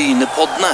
[0.00, 0.68] Brynepoddene.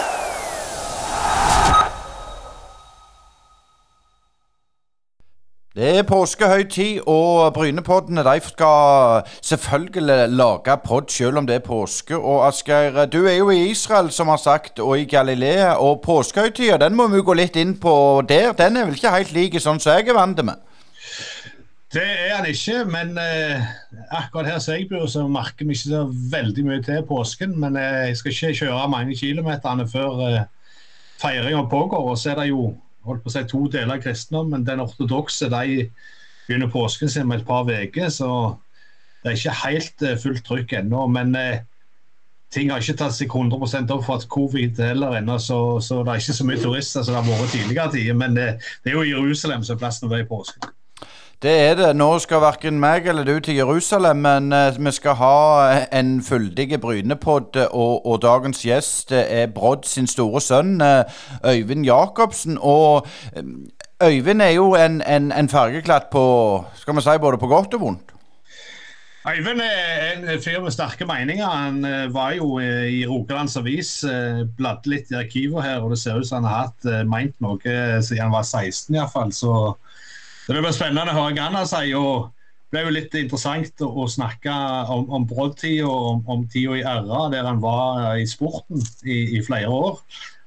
[5.74, 12.16] Det er påskehøytid, og Brynepoddene de skal selvfølgelig lage pod selv om det er påske.
[12.16, 15.72] Og Asgeir, du er jo i Israel, som har sagt, og i Galilea.
[15.74, 18.52] Og påskehøytida, den må vi gå litt inn på der.
[18.52, 20.62] Den er vel ikke helt lik sånn som jeg er vant med?
[21.94, 23.62] Det er han ikke, men eh,
[24.10, 26.02] akkurat her som jeg bor, så merker vi ikke så
[26.32, 27.54] veldig mye til påsken.
[27.62, 30.42] Men eh, jeg skal ikke kjøre mange kilometerne før eh,
[31.22, 32.10] feiringa pågår.
[32.10, 32.72] Og så er det jo
[33.06, 34.66] holdt på å si to deler av kristendommen.
[34.66, 35.86] Den ortodokse de
[36.46, 38.30] begynner påsken sin med et par uker, så
[39.22, 41.06] det er ikke helt eh, fullt trykk ennå.
[41.10, 41.60] Men eh,
[42.54, 46.12] ting har ikke tatt seg 100% opp for at covid heller ennå, så, så, det
[46.14, 48.18] er ikke så mye turister som det har vært tidligere tider.
[48.18, 50.74] Men eh, det er jo Jerusalem som er plassen når det er påsken.
[51.42, 51.90] Det er det.
[51.96, 55.34] Nå skal verken meg eller du til Jerusalem, men uh, vi skal ha
[55.92, 57.56] en fyldig Brynepod.
[57.70, 60.80] og, og, dagens gjest er Brodd sin store sønn,
[61.44, 62.58] Øyvind Jacobsen.
[62.60, 63.06] Og
[64.02, 66.24] Øyvind er jo en, en, en fargeklatt på
[66.76, 68.12] skal vi si, både på godt og vondt.
[69.28, 71.46] Øyvind er en fyr med sterke meninger.
[71.46, 71.82] Han
[72.14, 74.04] var jo i Rogalands Avis,
[74.56, 77.60] bladde litt i arkivet her, og det ser ut som han har hatt meint noe
[78.00, 79.32] siden han var 16 iallfall.
[79.32, 79.74] Så
[80.54, 81.98] det blir spennende å høre hva han sier.
[81.98, 82.30] og
[82.70, 84.52] Det ble jo litt interessant å, snakke
[84.94, 89.38] om, om Brodd-tida og om, om tida i RA, der han var i sporten i,
[89.38, 89.98] i flere år.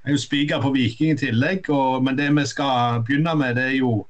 [0.03, 3.57] Han er jo spiker på Viking i tillegg, og, men det vi skal begynne med,
[3.59, 4.05] det er jo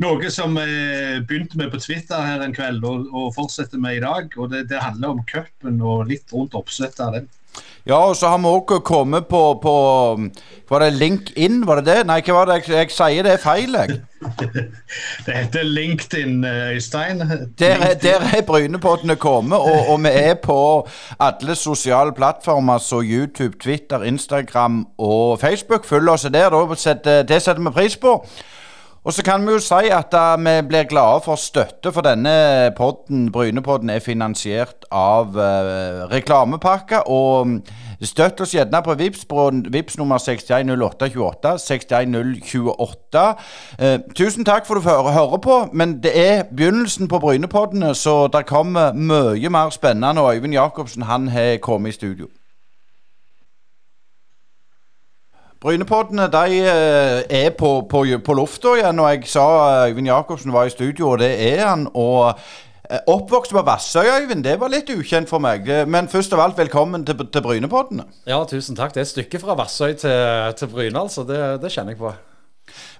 [0.00, 4.04] noe som vi begynte med på Twitter her en kveld og, og fortsetter med i
[4.04, 4.32] dag.
[4.40, 7.28] og Det, det handler om cupen og litt rundt oppsettet av den.
[7.86, 9.74] Ja, og så har vi òg kommet på, på
[10.70, 12.06] Var det LinkedIn, var det det?
[12.06, 13.96] Nei, hva var det jeg, jeg sier det er feil, jeg.
[15.26, 17.24] det heter LinkedIn, eh, Øystein.
[17.58, 20.60] Der, der er Brynepoddene kommet, og, og, vi er på
[21.18, 25.86] alle sosiale plattformer, så YouTube, Twitter, Instagram og Facebook.
[25.86, 27.22] Følg oss der, da.
[27.22, 28.20] Det setter vi pris på.
[29.04, 32.72] Og så kan vi jo si at uh, vi blir glade for støtte, for denne
[32.76, 37.00] podden, Brynepodden, er finansiert av uh, reklamepakke.
[37.08, 37.62] Og mm,
[38.04, 41.54] støtt oss gjerne på VIPS, på VIPS nummer 610828.
[41.64, 43.24] 61028.
[43.80, 48.26] Uh, tusen takk for at du hører på, men det er begynnelsen på Brynepoddene, så
[48.28, 50.20] det kommer mye mer spennende.
[50.20, 52.28] Og Øyvind Jacobsen han har kommet i studio.
[55.60, 60.54] Brynepoddene de eh, er på, på, på lufta igjen, og jeg sa eh, Øyvind Jacobsen
[60.54, 61.84] var i studio, og det er han.
[61.92, 62.38] og
[62.88, 65.68] eh, Oppvokst på Vassøy, Øyvind, det var litt ukjent for meg.
[65.84, 68.08] Men først av alt, velkommen til, til Brynepoddene.
[68.24, 68.94] Ja, tusen takk.
[68.96, 71.28] Det er et stykke fra Vassøy til, til Bryne, altså.
[71.28, 72.14] Det, det, kjenner jeg på.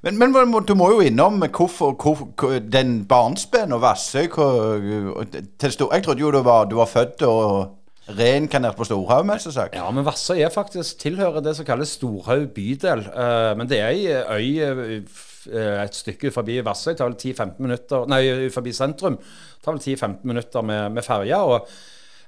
[0.05, 0.37] Men, men,
[0.69, 6.69] du må jo innom hvorfor, hvor, den barnsben og Vassøy Jeg trodde jo du var,
[6.69, 7.80] du var født og
[8.19, 9.77] reinkarnert på Storhaug, mest sagt.
[9.79, 13.05] Ja, men Vassøy er faktisk tilhører det som kalles Storhaug bydel.
[13.13, 16.95] Uh, men det er ei øy uh, et stykke forbi Vassøy.
[16.97, 19.17] Tar vel 10-15 minutter Nei, forbi sentrum.
[19.65, 21.41] Tar vel 10-15 minutter med, med ferja.
[21.43, 21.67] og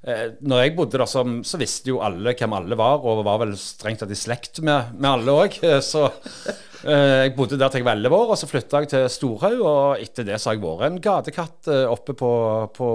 [0.09, 3.54] uh, når jeg bodde der, så, visste jo alle hvem alle var, og var vel
[3.60, 5.62] strengt tatt i slekt med, med alle òg.
[5.93, 6.09] Så
[6.82, 9.60] jeg bodde der til jeg var 11 år, og så flytta jeg til Storhaug.
[9.62, 12.32] Og etter det så har jeg vært en gatekatt oppe på,
[12.75, 12.88] på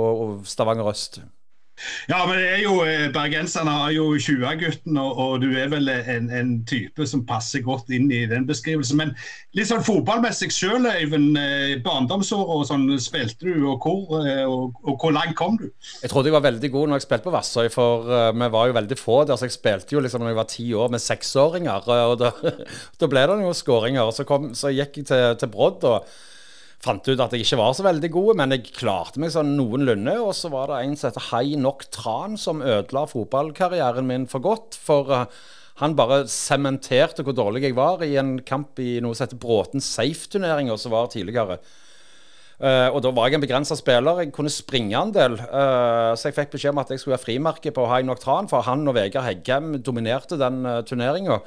[0.44, 1.22] Stavanger øst.
[2.10, 5.90] Ja, men det er jo, eh, Bergenserne har jo 20-gutten, og, og, du er vel
[5.92, 8.98] en, en, type som passer godt inn i den beskrivelsen.
[8.98, 9.14] Men
[9.58, 11.38] litt sånn fotballmessig sjøl, Øyvind.
[11.38, 15.68] Eh, barndomsår og sånn, spilte du, og hvor, eh, og, og, hvor langt kom du?
[16.02, 18.78] Jeg trodde jeg var veldig god når jeg spilte på Vassøy, for vi var jo
[18.78, 19.38] veldig få der.
[19.38, 22.34] Så jeg spilte jo liksom når jeg var ti år med seksåringer, og da,
[23.02, 24.16] da ble det noen skåringer.
[24.16, 24.26] Så,
[24.58, 25.86] så gikk jeg til, til Brodd.
[25.86, 26.26] og
[26.84, 30.14] fant ut at jeg ikke var så veldig god, men jeg klarte meg sånn noenlunde.
[30.24, 34.46] Og så var det en som heter Hai Nok Tran, som ødela fotballkarrieren min for
[34.46, 34.78] godt.
[34.88, 35.26] For uh,
[35.82, 39.84] han bare sementerte hvor dårlig jeg var i en kamp i noe som heter Bråten
[39.84, 41.60] Safe-turneringa, som var tidligere.
[42.58, 44.24] Uh, og da var jeg en begrensa spiller.
[44.24, 45.38] Jeg kunne springe en del.
[45.38, 48.50] Uh, så jeg fikk beskjed om at jeg skulle ha frimerke på Hai Nok Tran,
[48.50, 51.42] for han og Vegard Heggem dominerte den uh, turneringa.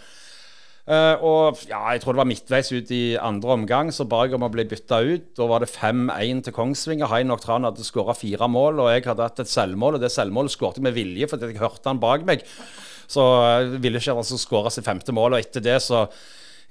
[0.91, 4.35] Uh, og ja, jeg tror det var midtveis ut i andre omgang, så ba jeg
[4.35, 5.29] om å bli bytta ut.
[5.39, 7.07] Da var det 5-1 til Kongsvinger.
[7.13, 10.01] Hainok Oktran hadde skåra fire mål, og jeg hadde hatt et selvmål.
[10.01, 12.43] Og det selvmålet skåret jeg med vilje fordi jeg hørte han bak meg.
[13.11, 15.39] Så jeg uh, ville ikke altså skåre sitt femte mål.
[15.39, 16.09] Og etter det så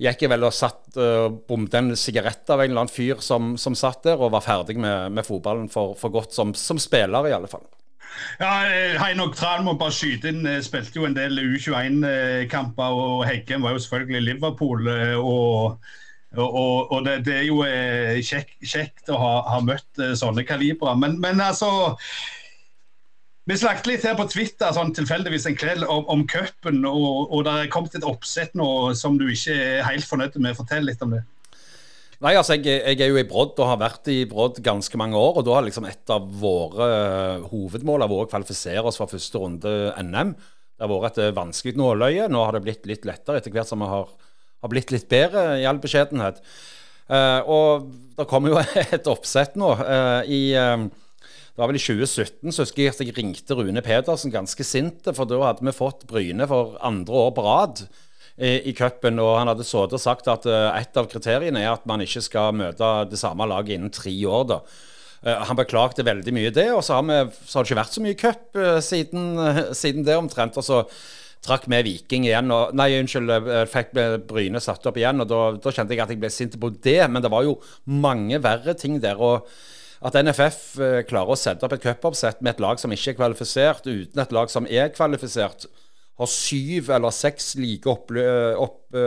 [0.03, 3.53] gikk jeg vel og satt uh, bomte en sigarett av en eller annen fyr som,
[3.55, 7.31] som satt der, og var ferdig med, med fotballen for, for godt, som, som spiller
[7.31, 7.63] i alle fall.
[8.39, 10.45] Ja, eh, Heinok Tran må bare skyte inn.
[10.47, 14.87] Eh, spilte jo en del U21-kamper, og Heggen var jo selvfølgelig Liverpool.
[14.87, 15.79] Eh, og,
[16.37, 17.63] og, og det, det, er jo
[18.25, 20.95] kjekt, kjekt å ha, ha, møtt sånne kalibrer.
[20.99, 21.95] Men, men altså
[23.49, 27.47] Vi snakket litt her på Twitter sånn tilfeldigvis en kveld om, om cupen, og, og
[27.47, 30.57] det er kommet et oppsett nå som du ikke er helt fornøyd med.
[30.59, 31.23] Fortell litt om det.
[32.19, 35.15] Nei, altså jeg, jeg, er jo i Brodd og har vært i Brodd ganske mange
[35.15, 35.37] år.
[35.39, 36.87] Og da har liksom et av våre
[37.47, 40.33] hovedmål vært å kvalifisere oss for første runde NM.
[40.35, 42.27] Det har vært et vanskelig nåløye.
[42.31, 44.11] Nå har det blitt litt lettere etter hvert som vi har,
[44.63, 46.43] har blitt litt bedre, i all beskjedenhet.
[47.09, 47.87] Uh, og
[48.19, 48.59] det kommer jo
[48.97, 52.99] et oppsett nå uh, i uh, det var vel i 2017 så husker jeg at
[53.01, 57.33] jeg ringte Rune Pedersen ganske sint, for da hadde vi fått Bryne for andre år
[57.35, 57.81] på rad
[58.39, 59.19] i, i cupen.
[59.21, 62.23] Og han hadde sittet og sagt at uh, et av kriteriene er at man ikke
[62.25, 64.45] skal møte det samme laget innen tre år.
[64.49, 64.59] da.
[65.25, 67.97] Uh, han beklagte veldig mye det, og så har, vi, så har det ikke vært
[67.97, 69.25] så mye cup siden,
[69.81, 70.59] siden, det omtrent.
[70.59, 70.83] og så
[71.45, 72.51] trakk vi Viking igjen.
[72.51, 73.35] Og, nei, unnskyld,
[73.71, 73.91] fikk
[74.27, 75.23] Bryne satt opp igjen.
[75.23, 77.59] og da, da kjente jeg at jeg ble sint på det, men det var jo
[77.87, 79.19] mange verre ting der.
[79.19, 79.47] og
[80.05, 83.19] at NFF eh, klarer å sette opp et cupoppsett med et lag som ikke er
[83.19, 85.67] kvalifisert, uten et lag som er kvalifisert,
[86.19, 88.99] har syv eller seks like oppgjør opp,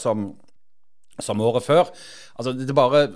[0.00, 0.28] som,
[1.22, 1.90] som, året før.
[2.36, 3.06] Altså, det er bare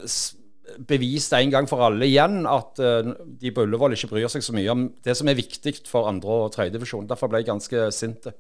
[0.89, 4.55] bevist en gang for alle igjen at uh, de på Ullevål ikke bryr seg så
[4.57, 7.09] mye om det som er viktig for andre- og tredjedivisjon.
[7.11, 8.31] Derfor ble jeg ganske sint.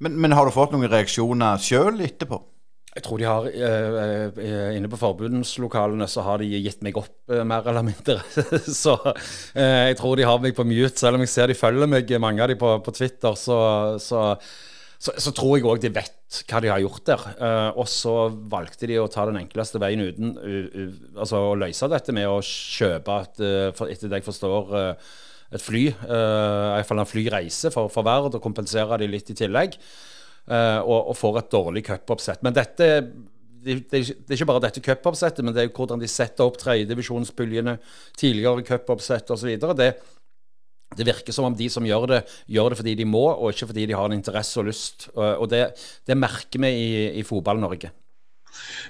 [0.00, 2.40] Men, men har du fått noen reaksjoner sjøl etterpå?
[2.90, 7.12] Jeg tror de har eh, eh, Inne på forbundslokalene så har de gitt meg opp,
[7.30, 8.18] eh, mer eller mindre.
[8.82, 8.96] så
[9.54, 12.10] eh, jeg tror de har meg på mute, selv om jeg ser de følger meg,
[12.18, 13.38] mange av de på, på Twitter.
[13.38, 13.60] Så,
[14.02, 14.24] så,
[14.98, 17.24] så, så, tror jeg òg de vet hva de har gjort der.
[17.38, 18.16] Eh, og så
[18.50, 22.26] valgte de å ta den enkleste veien uten uh, uh, Altså å løse dette med
[22.26, 24.78] å kjøpe et, uh, etter det jeg forstår,
[25.54, 25.88] et fly.
[26.04, 29.78] Uh, Iallfall en flyreise for, for Verd, og kompensere de litt i tillegg.
[30.50, 32.40] Uh, og, og, får et dårlig cupoppsett.
[32.42, 32.86] Men dette
[33.60, 37.76] det, det, er ikke bare dette cupoppsettet, men det er hvordan de setter opp tredjedivisjonspuljene,
[38.18, 39.52] tidligere cupoppsett osv.
[39.78, 39.90] Det,
[40.96, 42.20] det virker som om de som gjør det,
[42.50, 45.10] gjør det fordi de må, og ikke fordi de har en interesse og lyst.
[45.14, 45.66] Og det,
[46.08, 47.92] det merker vi i, i Fotball-Norge.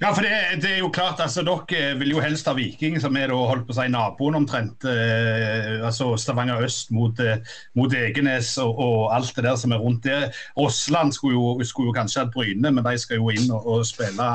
[0.00, 3.16] Ja, for det, det, er jo klart, altså Dere vil jo helst ha Viking, som
[3.20, 4.86] er da holdt på å si naboen omtrent.
[4.88, 7.42] Eh, altså Stavanger øst mot, eh,
[7.78, 10.20] mot Egenes og, og, alt det der som er rundt det.
[10.60, 13.86] Åsland skulle jo, skulle jo kanskje hatt Bryne, men de skal jo inn og, og
[13.88, 14.30] spille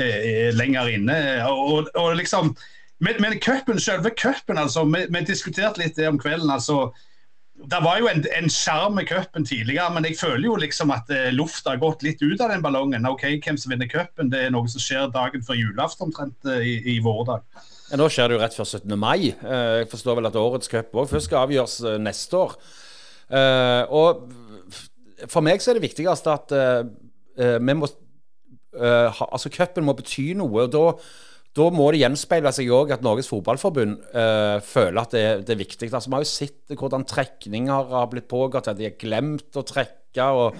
[0.00, 1.20] eh, lenger inne.
[1.50, 2.54] Og, og liksom,
[3.00, 4.82] Men, men cupen, selve cupen, altså.
[4.84, 6.50] Vi, vi diskuterte litt det om kvelden.
[6.52, 6.90] altså
[7.68, 11.28] det var jo en sjarm med cupen tidligere, men jeg føler jo liksom at eh,
[11.34, 13.06] lufta har gått litt ut av den ballongen.
[13.08, 16.64] Ok, Hvem som vinner cupen, det er noe som skjer dagen før julaften omtrent eh,
[16.64, 17.44] i, i vårdag.
[17.90, 18.96] Ja, nå skjer det jo rett før 17.
[18.98, 19.32] mai.
[19.34, 22.56] Eh, jeg forstår vel at årets cup òg først skal avgjøres eh, neste år.
[23.94, 24.24] Og
[25.30, 26.54] for meg så er det viktigste at
[27.38, 27.86] vi må
[28.70, 30.64] Altså, cupen må bety noe.
[30.64, 30.82] og da
[31.58, 35.58] da må det gjenspeile seg òg at Norges Fotballforbund uh, føler at det, det, er
[35.64, 35.88] viktig.
[35.88, 39.64] Altså, Vi har jo sett hvordan trekninger har blitt pågått, at de har glemt å
[39.66, 40.28] trekke.
[40.30, 40.54] Og,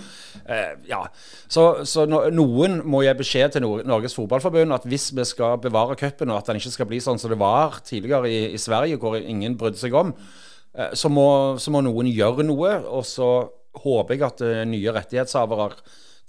[0.50, 1.04] uh, ja.
[1.46, 5.94] Så, så no, noen må gi beskjed til Norges Fotballforbund at hvis vi skal bevare
[6.00, 8.98] cupen, og at den ikke skal bli sånn som det var tidligere i, i Sverige,
[8.98, 11.28] hvor ingen brydde seg om, uh, så, må,
[11.62, 12.74] så, må, noen gjøre noe.
[12.90, 13.30] Og så
[13.78, 15.70] håper jeg at nye rettighetshavere,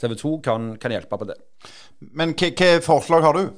[0.01, 1.41] TV 2, kan, kan hjelpe på det.
[2.13, 3.49] Men hva forslag har du?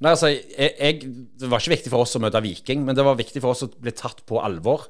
[0.00, 3.04] Nei, altså, jeg, jeg, Det var ikke viktig for oss å møte Viking, men det
[3.04, 4.88] var viktig for oss å bli tatt på alvor.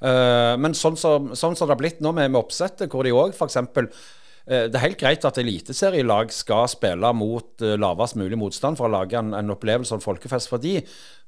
[0.00, 3.14] Uh, men sånn som, sånn som det har blitt nå med, med oppsettet, hvor de
[3.16, 3.56] òg f.eks.
[3.60, 8.88] Uh, det er helt greit at eliteserielag skal spille mot uh, lavest mulig motstand for
[8.88, 10.78] å lage en, en opplevelse og en folkefest for de,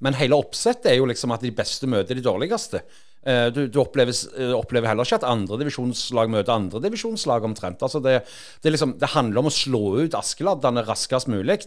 [0.05, 2.85] men hele oppsettet er jo liksom at de beste møter de dårligste.
[3.23, 7.83] Eh, du, du opplever, eh, opplever, heller ikke at andredivisjonslag møter andredivisjonslag omtrent.
[7.87, 8.17] Altså det,
[8.65, 11.61] det, liksom, det, handler om å slå ut Askeladdene raskest mulig.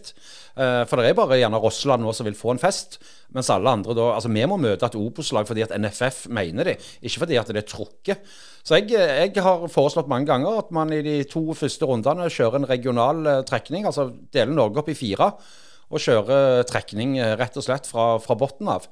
[0.60, 2.98] Eh, for det er bare gjerne Rossland nå som vil få en fest.
[3.34, 6.76] Mens alle andre da Altså, vi må møte et Opos-lag fordi at NFF mener det,
[7.02, 8.36] ikke fordi at det er trukket.
[8.66, 12.60] Så jeg, jeg, har foreslått mange ganger at man i de to første rundene kjører
[12.60, 13.88] en regional trekning.
[13.88, 15.32] Altså deler Norge opp i fire
[15.86, 18.88] og kjører trekning rett og slett fra, fra bunnen av.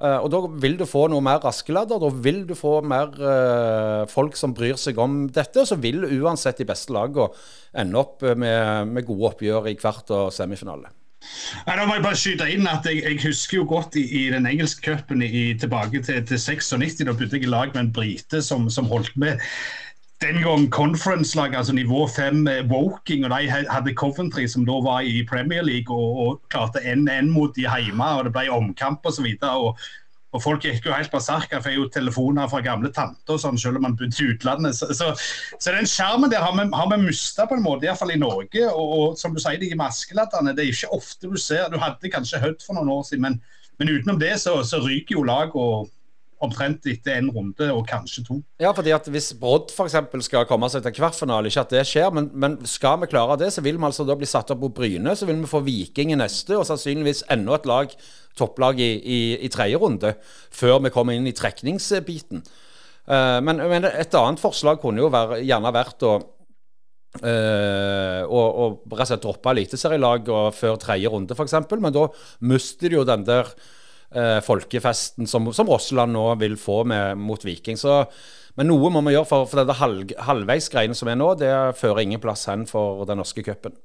[0.00, 4.06] Uh, og Da vil du få noe mer raskeladder, da vil du få mer uh,
[4.08, 5.60] folk som bryr seg om dette.
[5.60, 7.28] Og så vil uansett de beste lagene
[7.76, 10.88] ende opp med, med gode oppgjør i kvart og semifinale.
[11.66, 14.22] Nei, da må jeg bare skyte inn at Jeg, jeg husker jo godt i, i
[14.32, 17.04] den engelske cupen tilbake til, til 96.
[17.04, 19.36] Da bodde jeg i lag med en brite som, som holdt med
[20.20, 25.24] den gang conference-lag, altså nivå 5 Woking, og de hadde Coventry, som da var i
[25.28, 29.26] Premier League, og, og klarte 1-1 mot de hjemme, og det ble omkamp osv.
[29.42, 29.78] Og,
[30.30, 33.80] og folk gikk jo helt berserka, for jo telefoner fra gamle tanter og sånn, selv
[33.80, 34.76] om man bodde i utlandet.
[34.76, 35.08] Så, så,
[35.56, 38.66] så den skjermen der har vi, har vi mista på en måte, iallfall i Norge.
[38.68, 42.12] Og, og, som du sier, de maskeladderne, det er ikke ofte du ser Du hadde
[42.12, 43.40] kanskje Hødd for noen år siden, men,
[43.80, 45.88] men utenom det så, så ryker jo lag og
[46.40, 48.38] omtrent etter en runde, og kanskje to.
[48.60, 49.96] Ja, fordi at hvis Brodd f.eks.
[50.24, 53.50] skal komme seg til kvartfinale, ikke at det skjer, men, men, skal vi klare det,
[53.52, 55.14] så vil vi altså da bli satt opp på Bryne.
[55.16, 57.94] Så vil vi få Viking i neste, og sannsynligvis enda et lag,
[58.40, 60.14] topplag i, i, i tredje runde,
[60.54, 62.44] før vi kommer inn i trekningsbiten.
[63.10, 66.18] Uh, men, men, et annet forslag kunne jo være, gjerne vært å
[67.10, 71.56] Uh, og, og rett og slett droppe eliteserielag før tredje runde, f.eks.
[71.72, 72.04] Men da
[72.46, 73.50] mister de jo den der
[74.10, 77.76] folkefesten som, som Rossland nå vil få med, mot Viking.
[77.78, 78.00] Så,
[78.58, 82.02] men noe må vi gjøre, for, for denne halv, halvveisgreiene som er nå, det fører
[82.02, 83.76] ingen plass hen for den norske cupen.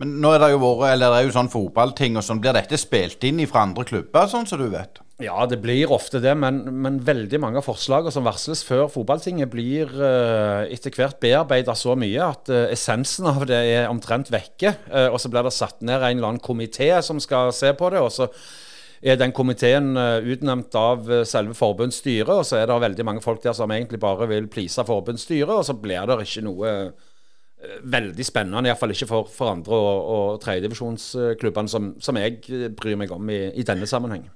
[0.00, 2.42] Men nå er det jo vært, eller det er jo sånn fotballting og sånn.
[2.42, 5.02] Blir dette spilt inn fra andre klubber, sånn som du vet?
[5.22, 9.50] Ja, det blir ofte det, men, men, veldig mange av forslagene som varsles før fotballtinget,
[9.52, 14.74] blir uh, etter hvert bearbeida så mye at uh, essensen av det er omtrent vekke.
[14.88, 17.92] Uh, og så blir det satt ned en eller annen komité som skal se på
[17.92, 18.02] det.
[18.02, 18.30] og så
[19.02, 23.56] er den komiteen utnevnt av selve forbundsstyret, og så er det veldig mange folk der
[23.58, 26.74] som egentlig bare vil please forbundsstyret, og så blir det ikke noe
[27.82, 33.14] veldig spennende, iallfall ikke for, for andre- og, og tredjedivisjonsklubbene, som, som jeg bryr meg
[33.14, 34.28] om i, i denne sammenheng.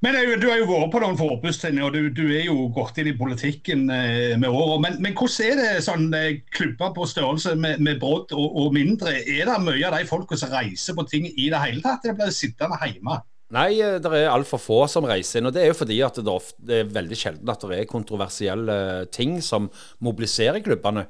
[0.00, 3.10] Men Du har jo vært på noen forbudstreninger, og du, du, er jo gått inn
[3.10, 4.78] i politikken eh, med åra.
[4.80, 8.70] Men, men, hvordan er det sånn eh, klubber på størrelse med, med Brodd og, og,
[8.72, 9.12] mindre?
[9.20, 12.16] Er det mye av de folka som reiser på ting i det hele tatt, eller
[12.16, 13.18] blir sittende hjemme?
[13.50, 15.48] Nei, eh, det er altfor få som reiser inn.
[15.50, 17.90] og Det er jo fordi at det, ofte, det er veldig sjelden at det er
[17.90, 18.76] kontroversielle
[19.10, 19.66] ting som
[19.98, 21.06] mobiliserer klubbene.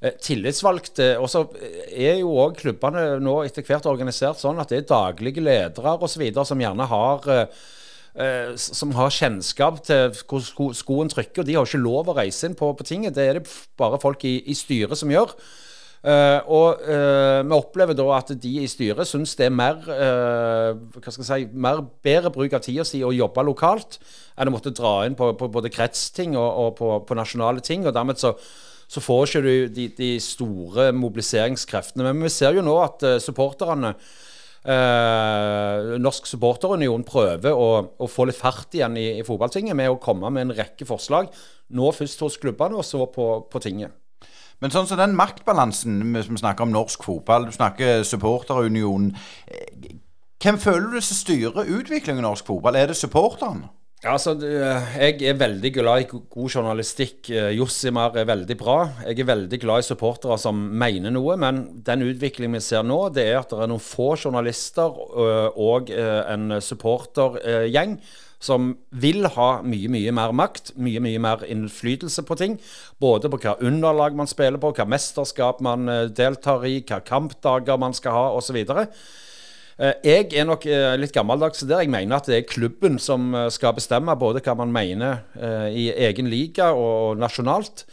[0.00, 1.44] Eh, tillitsvalgte Og så
[1.92, 6.24] er jo òg klubbene nå etter hvert organisert sånn at det er daglige ledere osv.
[6.32, 11.42] som gjerne har eh, som har kjennskap til hvor skoen trykker.
[11.42, 13.14] og De har ikke lov å reise inn på, på tinget.
[13.14, 15.36] Det er det bare folk i, i styret som gjør.
[16.02, 20.72] Uh, og uh, vi opplever da at de i styret syns det er mer, uh,
[20.96, 24.00] hva skal jeg si, mer bedre bruk av tida si å jobbe lokalt
[24.34, 27.86] enn å måtte dra inn på, på både kretsting og, og på, på, nasjonale ting.
[27.86, 28.34] og dermed så,
[28.90, 32.10] så får ikke du de, de, store mobiliseringskreftene.
[32.10, 33.94] Men vi ser jo nå at supporterne
[34.62, 40.30] Norsk supporterunion prøver å, å, få litt fart igjen i, i fotballtinget med å komme
[40.30, 41.30] med en rekke forslag.
[41.74, 44.01] Nå først hos klubbene, og så på, på tinget.
[44.62, 49.10] Men sånn som den maktbalansen som vi snakker om norsk fotball, du snakker supporterunion.
[49.50, 49.94] Eh,
[50.42, 52.78] hvem føler du som styrer utviklingen i norsk fotball?
[52.78, 53.72] Er det supporterne?
[54.02, 54.34] Altså,
[54.98, 57.30] Jeg er veldig glad i god journalistikk.
[57.30, 58.88] Eh, Jossimar er veldig bra.
[59.06, 61.36] Jeg er veldig glad i supportere som mener noe.
[61.36, 65.50] Men den utviklingen vi ser nå, det er at det er noen få journalister eh,
[65.54, 68.00] og eh, en supportergjeng
[68.42, 72.58] som vil ha mye, mye mer makt, mye, mye mer innflytelse på ting.
[73.02, 77.94] Både på hva underlag man spiller på, hva mesterskap man deltar i, hva kampdager man
[77.94, 78.58] skal ha osv.
[79.82, 81.82] Eh, jeg er nok eh, litt gammeldags der.
[81.82, 85.24] Jeg mener at det er klubben som eh, skal bestemme både hva man mener
[85.72, 87.86] i egen liga og nasjonalt.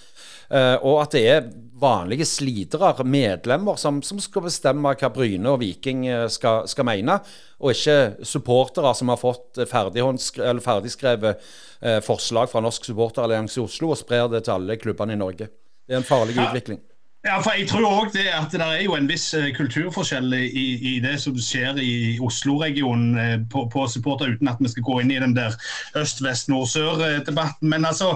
[0.49, 6.07] Og at det er vanlige slitere, medlemmer, som, som skal bestemme hva Bryne og Viking
[6.33, 7.19] skal, skal mene.
[7.61, 11.45] Og ikke supportere som har fått ferdigskrevet
[12.01, 15.51] forslag fra Norsk supporterallianse i Oslo og sprer det til alle klubbene i Norge.
[15.85, 16.81] Det er en farlig utvikling.
[17.25, 20.67] Ja, for jeg tror også det at det er jo en viss eh, kulturforskjell i,
[20.87, 24.99] i det som skjer i Oslo-regionen eh, på, på, supporter, uten at vi skal gå
[25.01, 25.57] inn i den der
[25.99, 27.67] øst-vest-nord-sør-debatten.
[27.73, 28.13] Men altså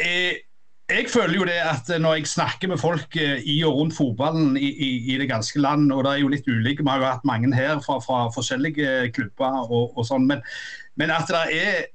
[0.00, 0.42] jeg, eh,
[0.86, 4.68] jeg føler jo det at når jeg snakker med folk i og rundt fotballen i,
[4.70, 7.26] i, i, det ganske land, og det er jo litt ulike, vi har jo hatt
[7.26, 10.44] mange her fra, fra forskjellige klubber og, og sånn, men,
[10.94, 11.88] men at det er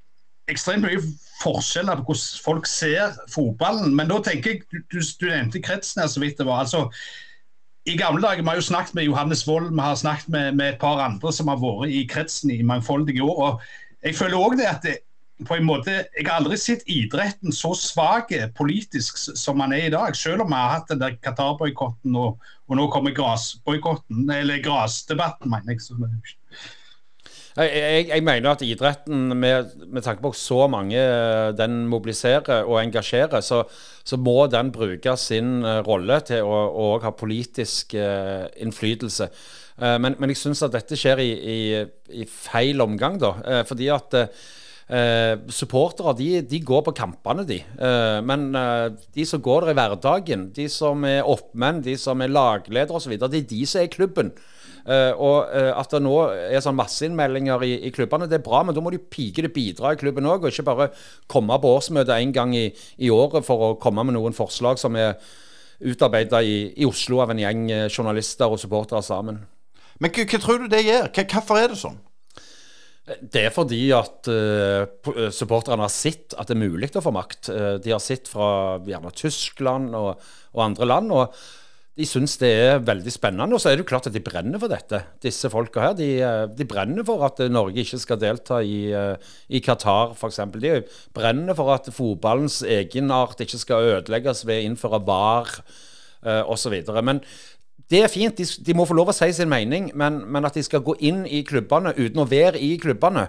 [0.52, 1.02] ekstremt mye
[1.42, 3.96] forskjeller på hvordan folk ser fotballen.
[3.98, 6.66] Men da tenker jeg, du, du nevnte kretsen her så vidt det var.
[6.66, 6.90] altså
[7.86, 10.70] i gamle dager, Vi har jo snakket med Johannes Wold, vi har snakket med, med,
[10.70, 13.40] et par andre som har vært i kretsen i mangfoldige år.
[13.46, 13.62] og
[14.04, 14.98] Jeg føler også det at det,
[15.48, 19.90] på en måte, Jeg har aldri sett idretten så svak politisk som man er i
[19.90, 20.16] dag.
[20.16, 25.50] Selv om vi har hatt den der Qatar-boikotten og, og, nå kommer grasboikotten, eller grasdebatten,
[25.50, 26.38] mener jeg.
[27.58, 32.80] Jeg, jeg, mener at idretten, med, med, tanke på så mange eh, den mobiliserer og
[32.80, 33.66] engasjerer, så,
[34.08, 39.32] så må den bruke sin uh, rolle til å, å ha politisk uh, innflytelse.
[39.82, 41.62] Men, men, jeg syns at dette skjer i, i,
[42.22, 43.32] i feil omgang, da.
[43.66, 44.14] fordi at
[45.50, 47.58] supportere de, de, går på kampene, de.
[48.28, 48.44] men
[49.16, 53.16] de som går der i hverdagen, de som er oppmenn, de som er lagledere osv.,
[53.16, 54.30] det er de som er klubben.
[54.82, 58.64] Uh, og uh, At det nå er sånn masseinnmeldinger i, i, klubbene, det er bra,
[58.66, 60.90] men da må de pike det bidra i klubben òg, og ikke bare
[61.30, 64.98] komme på årsmøtet en gang i, i, året for å komme med noen forslag som
[64.98, 65.20] er
[65.82, 69.42] utarbeida i, i, Oslo av en gjeng eh, journalister og supportere sammen.
[70.02, 71.10] Men hva tror du det gjør?
[71.22, 71.98] Hvorfor er det sånn?
[73.22, 77.50] Det er fordi at uh, supporterne har sett at det er mulig å få makt.
[77.50, 80.22] Uh, de har sett fra gjerne Tyskland og,
[80.54, 81.12] og andre land.
[81.18, 81.34] og
[82.02, 83.56] de syns det er veldig spennende.
[83.56, 85.96] Og så er det jo klart at de brenner for dette, disse folka her.
[85.98, 86.10] De,
[86.58, 88.90] de brenner for at Norge ikke skal delta i,
[89.50, 90.42] i Qatar, f.eks.
[90.58, 90.76] De
[91.16, 95.56] brenner for at fotballens egenart ikke skal ødelegges ved å innføre VAR
[96.50, 96.76] osv.
[97.02, 97.22] Men
[97.92, 100.56] det er fint, de, de, må få lov å si sin mening, men, men, at
[100.56, 103.28] de skal gå inn i klubbene uten å være i klubbene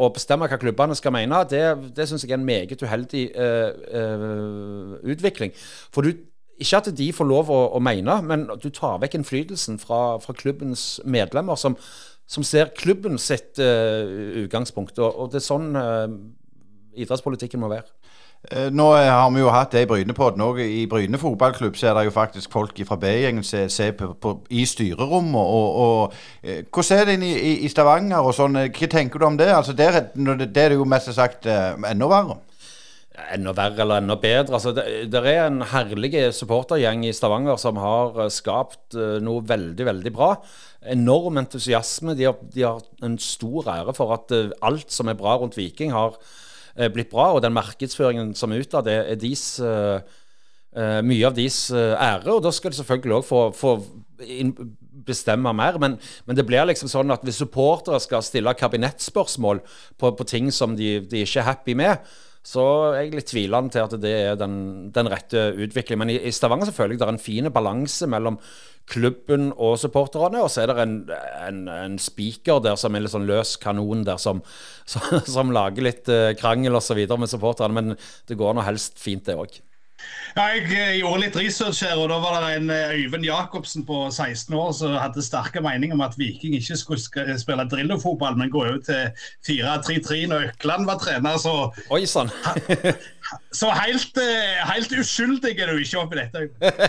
[0.00, 1.62] og bestemme hva klubbene skal mene, det,
[1.96, 5.52] det syns jeg er en meget uheldig uh, uh, utvikling.
[5.92, 6.14] For du,
[6.60, 10.36] ikke at de får lov å, å, mene, men du tar vekk innflytelsen fra, fra
[10.36, 11.76] klubbens medlemmer, som,
[12.30, 14.98] som, ser klubben sitt utgangspunkt.
[15.00, 15.72] Og, og, det er sånn
[17.00, 17.88] idrettspolitikken må være.
[18.48, 20.62] Eh, nå har vi jo hatt det i Brynepodden òg.
[20.64, 24.00] I Bryne fotballklubb så er det jo faktisk folk fra B-gjengen som ser
[24.48, 25.40] i styrerommet.
[25.40, 26.14] Og, og,
[26.72, 28.56] hvordan er det i, i, Stavanger og sånn?
[28.72, 29.50] Hva tenker du om det?
[29.52, 32.40] Altså, der, det er det jo mest sagt enda verre.
[33.34, 34.58] Enda verre eller enda bedre.
[34.58, 40.12] Altså, det, det, er en herlig supportergjeng i Stavanger som har skapt noe veldig, veldig
[40.14, 40.34] bra.
[40.94, 42.16] Enorm entusiasme.
[42.18, 44.34] De har, de har en stor ære for at
[44.66, 46.16] alt som er bra rundt Viking, har
[46.80, 47.32] Eh, blitt bra.
[47.34, 50.00] Og den markedsføringen som er det, er deres, uh,
[51.02, 52.30] mye av deres ære.
[52.30, 53.74] Og da skal de selvfølgelig òg få, få
[55.06, 55.78] bestemme mer.
[55.78, 59.62] Men, men, det blir liksom sånn at hvis supportere skal stille kabinettspørsmål
[59.98, 61.98] på, på ting som de, de ikke er happy med,
[62.40, 62.62] så
[62.96, 64.54] jeg er litt tvilende til at det er den,
[64.94, 66.00] den rette utviklingen.
[66.00, 68.38] Men i, i Stavanger jeg det er en fin balanse mellom
[68.90, 70.40] klubben og supporterne.
[70.40, 70.94] Og så er det en,
[71.46, 74.40] en, en spiker der som er litt sånn løs kanon der, som,
[74.92, 77.02] som, som lager litt uh, krangel osv.
[77.12, 77.76] med supporterne.
[77.76, 77.98] Men
[78.30, 79.60] det går nå helst fint, det òg.
[80.36, 83.82] Ja, jeg eh, gjorde litt research her, og da var det en eh, Øyvind Jacobsen
[83.86, 88.52] på 16 år som hadde sterke meninger om at Viking ikke skulle spille drillofotball, men
[88.52, 89.10] gå over til
[89.48, 91.40] 4-3-3 når Økland var trener.
[91.42, 91.56] Så,
[91.90, 92.30] Oi sann.
[93.54, 96.42] Så helt, eh, helt, uskyldig er du ikke oppi dette.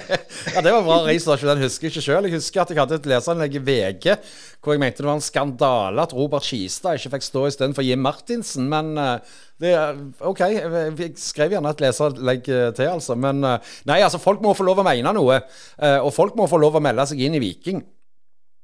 [0.56, 2.28] ja, Det var bra research, den husker jeg ikke sjøl.
[2.30, 4.18] Jeg husker at jeg hadde et leserinnlegg i VG
[4.62, 8.04] hvor jeg mente det var en skandale at Robert Skistad ikke fikk stå istedenfor Jim
[8.06, 8.68] Martinsen.
[8.70, 8.94] Men
[9.62, 9.72] det,
[10.22, 13.18] OK, jeg skrev gjerne et leserlegg til, altså.
[13.18, 15.40] Men nei, altså, folk må få lov å mene noe.
[16.06, 17.82] Og folk må få lov å melde seg inn i Viking.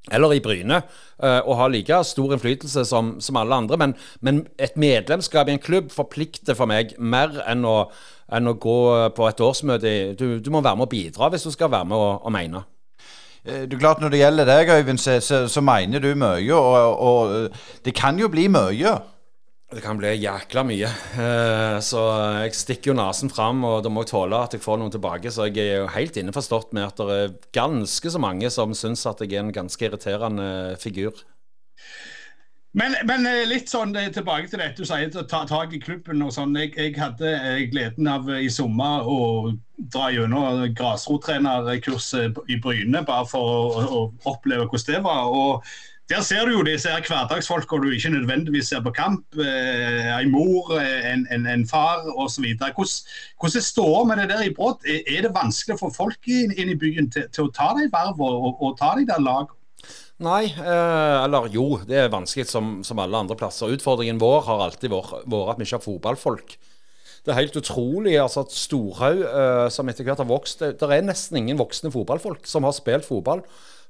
[0.08, 0.78] Eller i Bryne,
[1.20, 3.76] og ha like stor innflytelse som, som alle andre.
[3.76, 3.92] Men,
[4.24, 7.90] men, et medlemskap i en klubb forplikter for meg mer enn å,
[8.32, 8.78] enn å gå
[9.12, 9.92] på et årsmøte.
[10.16, 12.64] Du, du, må være med å bidra hvis du skal være med og, og mene.
[13.68, 16.56] Du klart Når det gjelder deg, Øyvind, så, så, så mener du mye.
[16.56, 18.96] Og, og det kan jo bli mye.
[19.68, 20.88] Det kan bli jækla mye.
[21.20, 22.02] Eh, så
[22.40, 25.28] jeg stikker jo nesen fram, og da må jeg tåle at jeg får noen tilbake.
[25.28, 29.04] Så jeg er jo helt innforstått med at det er ganske så mange som syns
[29.10, 30.46] at jeg er en ganske irriterende
[30.80, 31.20] figur.
[32.80, 36.24] Men, men eh, litt sånn eh, tilbake til dette du sier, ta tak i klubben
[36.24, 36.56] og sånn.
[36.56, 37.34] Jeg, jeg hadde
[37.68, 39.52] gleden av i sommer å
[39.92, 44.02] dra gjennom grasrottrenerkurset i Bryne, bare for å, å
[44.32, 45.28] oppleve hvordan det var.
[45.28, 45.68] og
[46.08, 49.24] der ser du jo disse hverdagsfolka du ikke nødvendigvis ser på kamp.
[49.36, 52.46] Eh, en mor, eh, en, en, en far osv.
[52.56, 54.88] Hvordan, står med det der i Brodd?
[54.88, 58.24] Er, det vanskelig få folk inn, inn i byen til, til, å ta de verv
[58.24, 59.52] og, og, og ta de der lag?
[60.24, 63.76] Nei, eh, eller jo, det er vanskelig som, som, alle andre plasser.
[63.76, 66.58] Utfordringen vår har alltid vært, at vi ikke har fotballfolk.
[67.26, 71.02] Det er helt utrolig altså at Storhaug, eh, som etter hvert har vokst Det er
[71.04, 73.42] nesten ingen voksne fotballfolk som har spilt fotball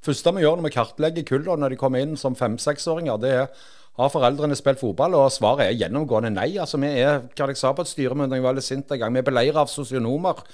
[0.06, 3.50] første vi gjør når vi kartlegger kullene når de kommer inn som fem-seksåringer, det er
[3.98, 5.16] har foreldrene spilt fotball?
[5.18, 6.52] Og svaret er gjennomgående nei.
[6.62, 9.14] Altså, Vi er hva jeg sa på et styremøte jeg var litt sint en gang,
[9.14, 10.44] vi er beleiret av sosionomer.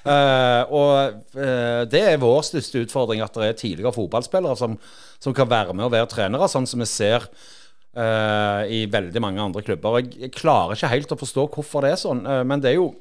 [0.00, 0.92] Uh, og
[1.36, 4.78] uh, det er vår største utfordring, at det er tidligere fotballspillere som,
[5.20, 9.44] som kan være med og være trenere, sånn som vi ser uh, i veldig mange
[9.44, 9.98] andre klubber.
[10.00, 12.94] Jeg, jeg, klarer ikke helt å forstå hvorfor det er sånn, men det er jo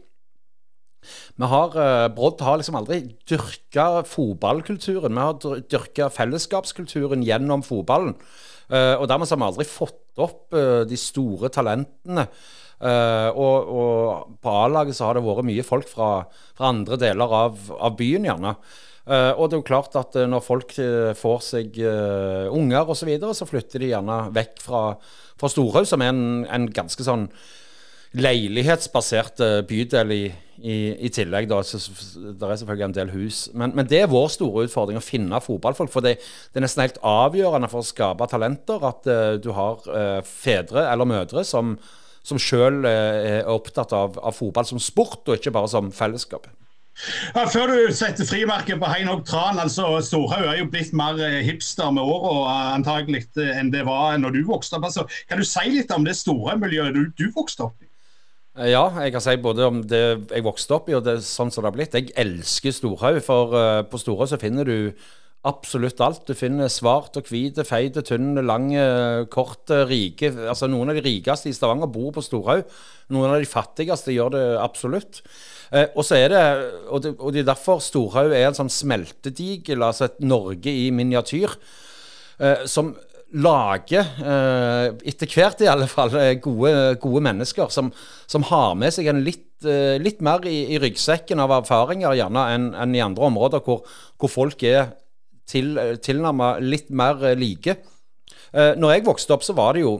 [1.39, 5.15] vi har, uh, Brodd har liksom aldri dyrka fotballkulturen.
[5.15, 8.15] Vi har dyrka fellesskapskulturen gjennom fotballen.
[8.69, 12.29] Uh, og dermed har vi aldri fått opp uh, de store talentene.
[12.79, 16.21] Og, og, på A-laget så har det vært mye folk fra,
[16.55, 18.53] fra andre deler av, av byen, gjerne.
[19.35, 20.71] og det er jo klart at når folk
[21.19, 21.75] får seg
[22.55, 24.83] unger osv., så, videre, så flytter de gjerne vekk fra,
[25.35, 27.27] fra Storhaug, som er en, en ganske sånn
[28.17, 30.24] leilighetsbasert bydel i,
[30.58, 31.50] i, i tillegg.
[31.52, 31.78] Da, så,
[32.17, 33.43] der er selvfølgelig en del hus.
[33.54, 35.91] Men, men, det er vår store utfordring å finne fotballfolk.
[35.93, 36.17] For det,
[36.50, 40.88] det, er nesten helt avgjørende for å skape talenter at uh, du har uh, fedre
[40.89, 41.76] eller mødre som,
[42.26, 46.50] som sjøl uh, er opptatt av, av, fotball som sport, og ikke bare som fellesskap.
[47.36, 51.39] Ja, før du setter frimerket på Heinhog Tran, altså Storhaug er jo blitt mer eh,
[51.48, 54.89] hipster med åra antagelig eh, enn det var når du vokste opp.
[54.89, 57.88] Altså, kan du si litt om det store miljøet du, du, vokste opp i?
[58.60, 61.52] Eh, ja, jeg kan si både om det jeg vokste opp i og det sånn
[61.54, 61.95] som det har blitt.
[61.95, 64.91] Jeg elsker Storhaug, for uh, på Storhaug så finner du
[65.48, 66.26] absolutt alt.
[66.28, 68.82] Du finner svart og hvite, feite, tynne, lange,
[69.32, 72.65] korte, rike Altså Noen av de rikeste i Stavanger bor på Storhaug.
[73.15, 75.22] Noen av de fattigste gjør det absolutt.
[75.72, 76.43] Eh, og så er det,
[76.91, 80.89] og det, og det er derfor Storhaug er en sånn smeltedigel, altså et Norge i
[80.91, 81.56] miniatyr,
[82.43, 82.91] eh, som
[83.37, 87.91] lager, eh, etter hvert i alle fall, eh, gode, gode mennesker som,
[88.27, 92.45] som, har med seg en litt, eh, litt mer i, i, ryggsekken av erfaringer gjerne
[92.55, 93.83] enn en i andre områder hvor,
[94.17, 94.95] hvor folk er
[95.49, 97.79] til, tilnærmet litt mer like.
[98.53, 99.95] Når jeg vokste opp, så var det jo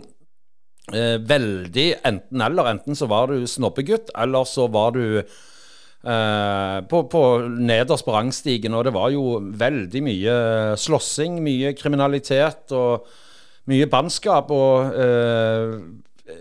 [0.89, 2.69] veldig enten-eller.
[2.69, 5.21] Enten så var du snobbegutt, eller så var du
[5.99, 7.21] Uh, på, på,
[7.59, 10.35] nederst på rangstigen, og det var jo veldig mye
[10.79, 13.03] slåssing, mye kriminalitet og
[13.67, 14.53] mye bannskap.
[14.55, 15.73] Og uh,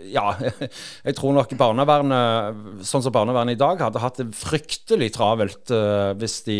[0.06, 0.28] ja,
[1.08, 6.14] jeg tror nok barnevernet, sånn som barnevernet i dag, hadde hatt det fryktelig travelt uh,
[6.20, 6.58] hvis de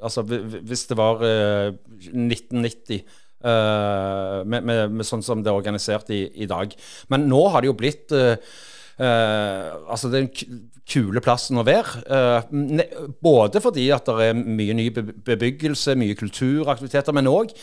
[0.00, 3.02] Altså hvis det var 1990.
[3.38, 6.72] Med, med, med, sånn som det er organisert i, i, dag.
[7.12, 8.10] Men nå har det jo blitt
[8.98, 12.02] altså det er den kule plassen å være.
[12.08, 17.54] Uh, både fordi at det er mye ny bebyggelse, mye kulturaktiviteter, men òg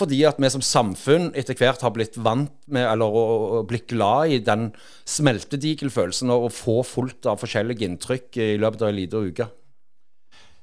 [0.00, 4.32] fordi at vi som samfunn etter hvert har blitt vant med, eller og, blitt glad
[4.32, 4.70] i den
[5.10, 9.48] smeltedigelfølelsen av å få fullt av forskjellige inntrykk i løpet av en lita uke.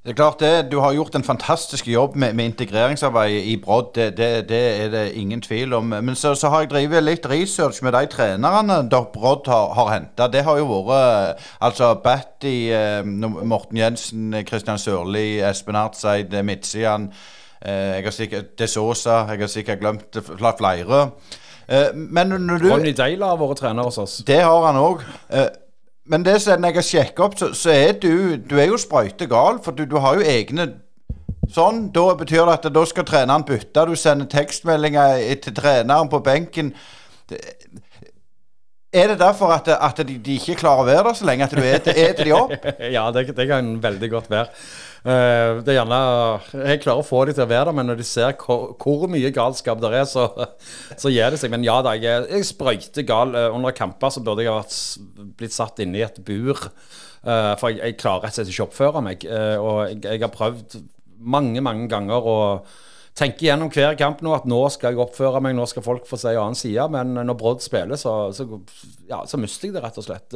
[0.07, 3.89] Det er klart det, Du har gjort en fantastisk jobb med, med integreringsarbeid i Brodd.
[3.95, 5.83] Det, det, det, er det ingen tvil om.
[5.83, 10.29] Men så, så, har jeg drevet litt research med de trenerne Brodd har, har henta.
[10.31, 13.03] Det har jo vært altså Batty, eh,
[13.43, 17.11] Morten Jensen, Kristian Sørli, Espen Artseid, Midtsian.
[17.59, 21.09] Eh, jeg har sikkert Desosa, jeg har sikkert glemt flere.
[21.67, 24.21] Eh, men når du Ronny Deila har vært trener hos oss.
[24.27, 25.03] Det har han òg.
[26.07, 29.61] Men det som jeg har sjekka opp, så, så, er du Du er jo sprøytegal,
[29.63, 30.69] for du, du, har jo egne
[31.47, 31.85] Sånn.
[31.95, 33.85] Da betyr det at da skal treneren bytte.
[33.87, 36.73] Du sender tekstmeldinger til treneren på benken.
[38.91, 41.55] Er det derfor at, at de, de, ikke klarer å være der så lenge, at
[41.55, 42.67] du eter de opp?
[42.97, 44.51] ja, det, det, kan veldig godt være.
[45.07, 45.97] Uh, det er gjerne
[46.67, 49.05] Jeg klarer å få dem til å være der, men når de ser hvor, hvor
[49.07, 50.25] mye galskap det er, så,
[50.99, 51.53] så gir det seg.
[51.53, 53.31] Men ja da, jeg, jeg sprøyter gal.
[53.31, 56.59] Uh, under kamper så burde jeg ha blitt satt inne i et bur.
[57.23, 59.23] Uh, for jeg, jeg, klarer rett og slett ikke å oppføre meg.
[59.61, 60.77] og jeg, jeg, har prøvd
[61.37, 62.37] mange, mange ganger å
[63.17, 66.19] tenke gjennom hver kamp nå at nå skal jeg oppføre meg, nå skal folk få
[66.19, 66.89] se annen side.
[66.93, 68.49] Men når Brodd spiller, så, så,
[69.07, 70.35] ja, så mister jeg det rett og slett.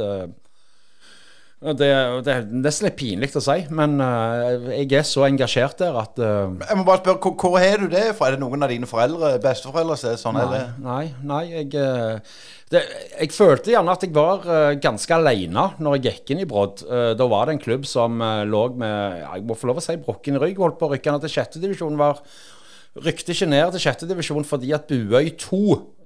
[1.61, 1.87] Det,
[2.25, 6.17] det, er nesten litt pinlig å si, men uh, jeg er så engasjert der at
[6.17, 8.31] uh, Jeg må bare spørre, hvor, har du det fra?
[8.31, 10.39] Er det noen av dine foreldre, besteforeldre som er sånn?
[10.39, 10.71] Nei, eller?
[10.81, 12.41] nei, nei jeg, uh,
[12.73, 12.81] det,
[13.13, 14.49] jeg følte gjerne at jeg var
[14.81, 16.81] ganske alene når jeg gikk inn i Brodd.
[17.19, 20.39] da var det en klubb som lå med jeg må få lov å si brukken
[20.41, 20.57] rygg.
[20.63, 21.99] Holdt på å rykke ned til sjettedivisjon.
[23.05, 25.61] Rykte ikke ned til sjettedivisjon fordi at Buøy 2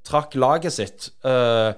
[0.10, 1.12] trakk laget sitt.
[1.26, 1.78] Uh,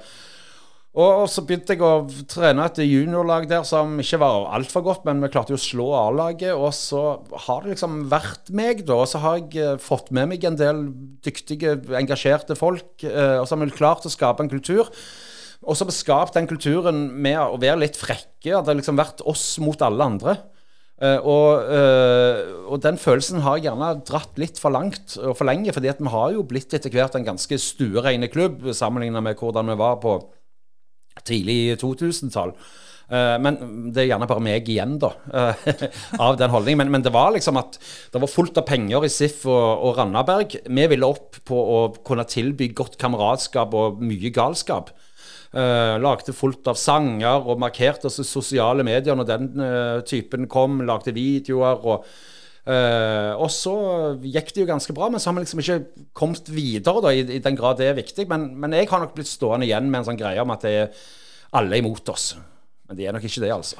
[0.97, 5.21] og så begynte jeg å trene et juniorlag der som ikke var altfor godt, men
[5.21, 6.55] vi klarte jo å slå A-laget.
[6.57, 7.01] Og så
[7.45, 8.97] har det liksom vært meg, da.
[9.03, 10.87] Og så har jeg eh, fått med meg en del
[11.25, 12.95] dyktige, engasjerte folk.
[13.05, 14.89] Eh, og så har vi klart å skape en kultur.
[15.61, 18.55] Og så har vi skapt den kulturen med å være litt frekke.
[18.55, 20.37] At det har liksom vært oss mot alle andre.
[20.97, 22.39] Uh, og, uh,
[22.71, 25.69] og, den følelsen har jeg gjerne dratt litt for langt og for lenge.
[25.69, 29.69] fordi at vi har jo blitt etter hvert en ganske stuereine klubb sammenlignet med hvordan
[29.69, 30.15] vi var på
[31.27, 32.53] tidlig 2000-tall.
[33.07, 33.57] Uh, eh, men
[33.95, 35.67] det er gjerne bare meg igjen, da, uh,
[36.27, 36.83] av den holdningen.
[36.83, 37.79] Men, men, det var liksom at
[38.13, 40.59] det var fullt av penger i SIF og, og Randaberg.
[40.67, 44.93] Vi ville opp på å kunne tilby godt kameratskap og mye galskap.
[45.47, 49.53] Uh, lagde fullt av sanger og markerte oss i sosiale medier når den
[50.07, 50.81] typen kom.
[50.87, 51.85] Lagde videoer.
[51.87, 52.35] og
[52.67, 53.73] og så
[54.23, 57.23] gikk det jo ganske bra, men så har vi liksom ikke kommet videre, da, i,
[57.37, 58.27] i den grad det er viktig.
[58.27, 60.73] Men, men, jeg har nok blitt stående igjen med en sånn greie om at det
[60.81, 61.07] er
[61.55, 62.33] alle imot oss.
[62.87, 63.79] Men de er nok ikke det, altså.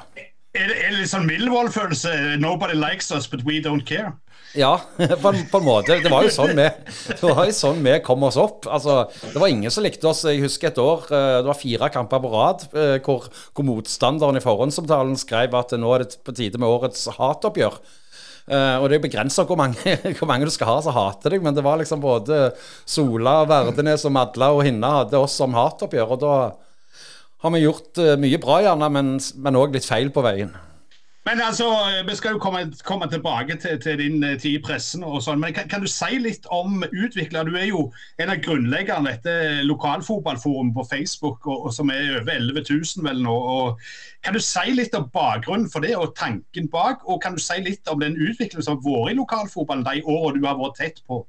[0.56, 2.14] Er det, er det litt sånn Millwall-følelse?
[2.40, 4.14] Nobody likes us, but we don't care?
[4.56, 5.98] Ja, på en, på en, måte.
[6.00, 6.64] Det var jo sånn vi,
[7.10, 8.68] det var jo sånn kom oss opp.
[8.70, 9.02] Altså,
[9.34, 10.24] det var ingen som likte oss.
[10.24, 14.40] Jeg husker et år, eh, det var fire kamper på rad eh, hvor, hvor motstanderen
[14.40, 17.76] i forhåndsomtalen skrev at nå er det på tide med årets hatoppgjør.
[18.48, 19.60] Uh, og det er begrensa hvor,
[20.18, 22.48] hvor, mange du skal ha som hater deg, men det var liksom både
[22.88, 26.14] Sola, Verdenes og Madla og Hinna hadde oss som hatoppgjør.
[26.16, 26.36] Og da
[27.44, 30.56] har vi gjort uh, mye bra, gjerne, men òg litt feil på veien.
[31.28, 31.66] Men altså,
[32.08, 35.04] Vi skal jo komme, komme tilbake til, til, din eh, tid i pressen.
[35.04, 37.44] og sånn, men kan, kan, du si litt om utvikler?
[37.44, 37.82] Du er jo
[38.22, 43.20] en av grunnleggerne dette lokalfotballforumet på Facebook, og, og, som er over 11 000 vel
[43.26, 43.34] nå.
[43.34, 43.82] og
[44.24, 47.04] Kan du si litt om bakgrunnen for det og tanken bak?
[47.04, 50.40] Og kan du si litt om den utviklingen som har vært i lokalfotballen de årene
[50.40, 51.26] du har vært tett på?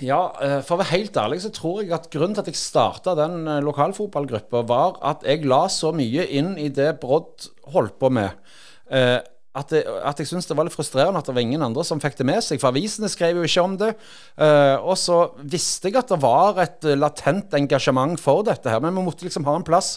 [0.00, 2.60] Ja, eh, for å være helt ærlig så tror jeg at grunnen til at jeg
[2.60, 7.98] starta den eh, lokalfotballgruppa, var at jeg la så mye inn i det Brodd holdt
[8.00, 8.47] på med
[8.90, 9.18] Eh,
[9.58, 12.00] at, det, at, jeg syntes det var litt frustrerende at det var ingen andre som
[12.02, 12.60] fikk det med seg.
[12.62, 13.90] For avisene skrev jo ikke om det.
[14.38, 18.82] Uh, og så visste jeg at det var et latent engasjement for dette her.
[18.84, 19.96] Men vi måtte liksom ha en plass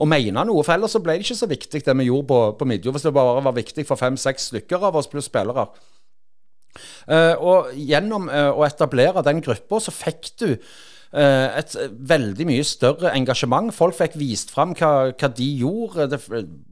[0.00, 0.62] å mene noe.
[0.62, 2.94] For ellers så ble det ikke så viktig det vi gjorde på, på Midjo.
[2.94, 5.66] Hvis det bare var viktig for fem-seks stykker av oss pluss spillere.
[7.10, 10.48] Uh, og gjennom uh, å etablere den gruppa, så fikk du
[11.10, 11.72] et
[12.10, 13.72] veldig mye større engasjement.
[13.74, 16.06] Folk fikk vist fram hva, hva de gjorde.
[16.12, 16.20] Det,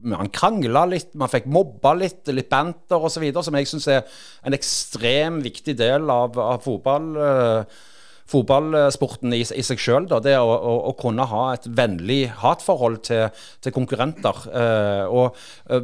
[0.07, 4.55] man krangla litt, man fikk mobba litt, litt banter osv., som jeg syns er en
[4.55, 7.09] ekstrem viktig del av, av fotball.
[7.19, 7.87] Uh,
[8.29, 10.07] fotballsporten i, i seg sjøl.
[10.23, 14.43] Det å, å, å, kunne ha et vennlig hatforhold til, til konkurrenter.
[14.53, 15.37] Eh, og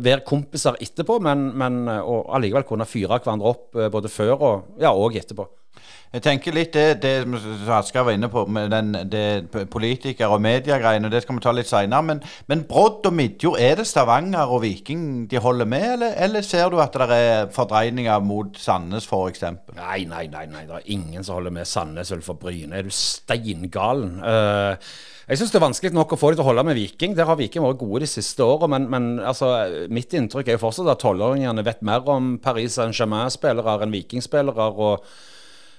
[0.05, 5.17] være kompiser etterpå, men, men allikevel kunne fyre hverandre opp både før og, ja, og
[5.17, 5.47] etterpå.
[6.15, 7.11] Jeg tenker litt det, det
[7.75, 11.09] Asker var inne på, med den, det politiker- og mediegreiene.
[11.11, 12.05] Det skal vi ta litt seinere.
[12.07, 16.45] Men, men Brodd og Midjord, er det Stavanger og Viking de holder med, eller, eller
[16.47, 19.43] ser du at det er fordreininger mot Sandnes f.eks.?
[19.75, 22.79] Nei, nei, nei, nei, det er ingen som holder med Sandnes eller for Bryne.
[22.79, 24.15] Er du steingalen?
[24.23, 24.79] Uh,
[25.27, 27.19] jeg syns det er vanskelig nok å få dem til å holde med Viking.
[27.19, 28.71] Der har Viking vært gode de siste åra.
[28.71, 29.51] Men, men altså,
[29.91, 34.71] mitt inntrykk er jo fortsatt at tolvåringene vet mer om Paris Saint-Germain-spillere enn Viking-spillere.
[34.71, 35.33] og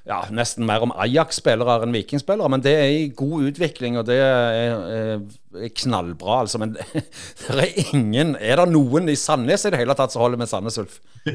[0.07, 2.51] ja, nesten mer om Ajax-spillere enn Viking-spillere.
[2.53, 5.23] Men det er i god utvikling, og det er,
[5.59, 6.41] er knallbra.
[6.45, 6.61] altså.
[6.63, 6.77] Men
[7.43, 10.53] det er ingen Er det noen i Sandnes i det hele tatt som holder med
[10.53, 11.01] Sandnes Ulf?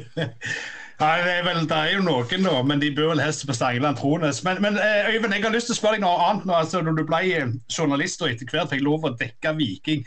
[1.02, 3.56] Nei, det er, vel, det er jo noen, da, men de bør vel helst på
[3.58, 4.44] Stangeland Trones.
[4.46, 6.54] Men, men eh, Øyvind, jeg har lyst til å spørre deg noe annet nå.
[6.60, 10.06] altså Når du ble eh, journalist og etter hvert fikk lov å dekke Viking.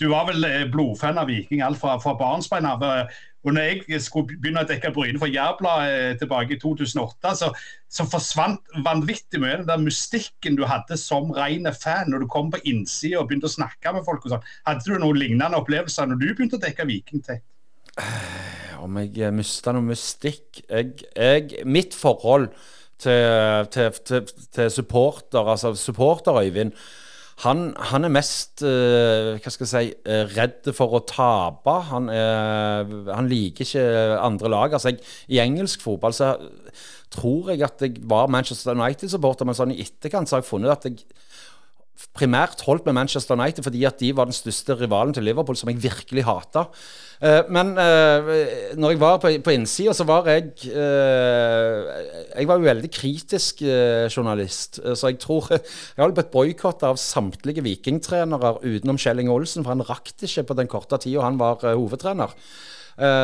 [0.00, 2.86] Du var vel eh, blodfan av Viking alt fra, fra barnsbein av.
[3.42, 7.48] Og når jeg skulle begynne å dekke Bryne for Jærbladet eh, tilbake i 2008, så,
[7.90, 12.52] så, forsvant vanvittig mye den der mystikken du hadde som ren fan når du kom
[12.52, 14.22] på innsida og begynte å snakke med folk.
[14.26, 14.46] og sånn.
[14.68, 17.42] Hadde du noen lignende opplevelser når du begynte å dekke Viking tett?
[18.82, 22.48] Om jeg eh, mista noe mystikk jeg, jeg, Mitt forhold
[23.02, 26.76] til, til, til, til supporter, altså supporter Øyvind
[27.42, 31.74] han, han, er mest uh, hva skal jeg si, uh, redd for å tape.
[31.88, 33.86] Han, uh, han liker ikke
[34.22, 34.76] andre lag.
[34.76, 35.02] Altså, jeg,
[35.32, 36.36] I engelsk fotball så
[37.12, 40.72] tror jeg at jeg var Manchester United-supporter, men sånn i etterkant så har jeg funnet
[40.72, 41.02] at jeg
[42.12, 45.70] primært holdt med Manchester United fordi at de var den største rivalen til Liverpool, som
[45.72, 46.66] jeg virkelig hata.
[47.22, 48.30] Uh, men uh,
[48.76, 51.86] når jeg var på, på innsida, så var jeg uh,
[52.34, 54.80] Jeg var jo veldig kritisk journalist.
[54.94, 59.86] så jeg tror Jeg har blitt boikotta av samtlige vikingtrenere utenom Kjelling Olsen, for han
[59.86, 62.32] rakk det ikke på den korte tida han var hovedtrener.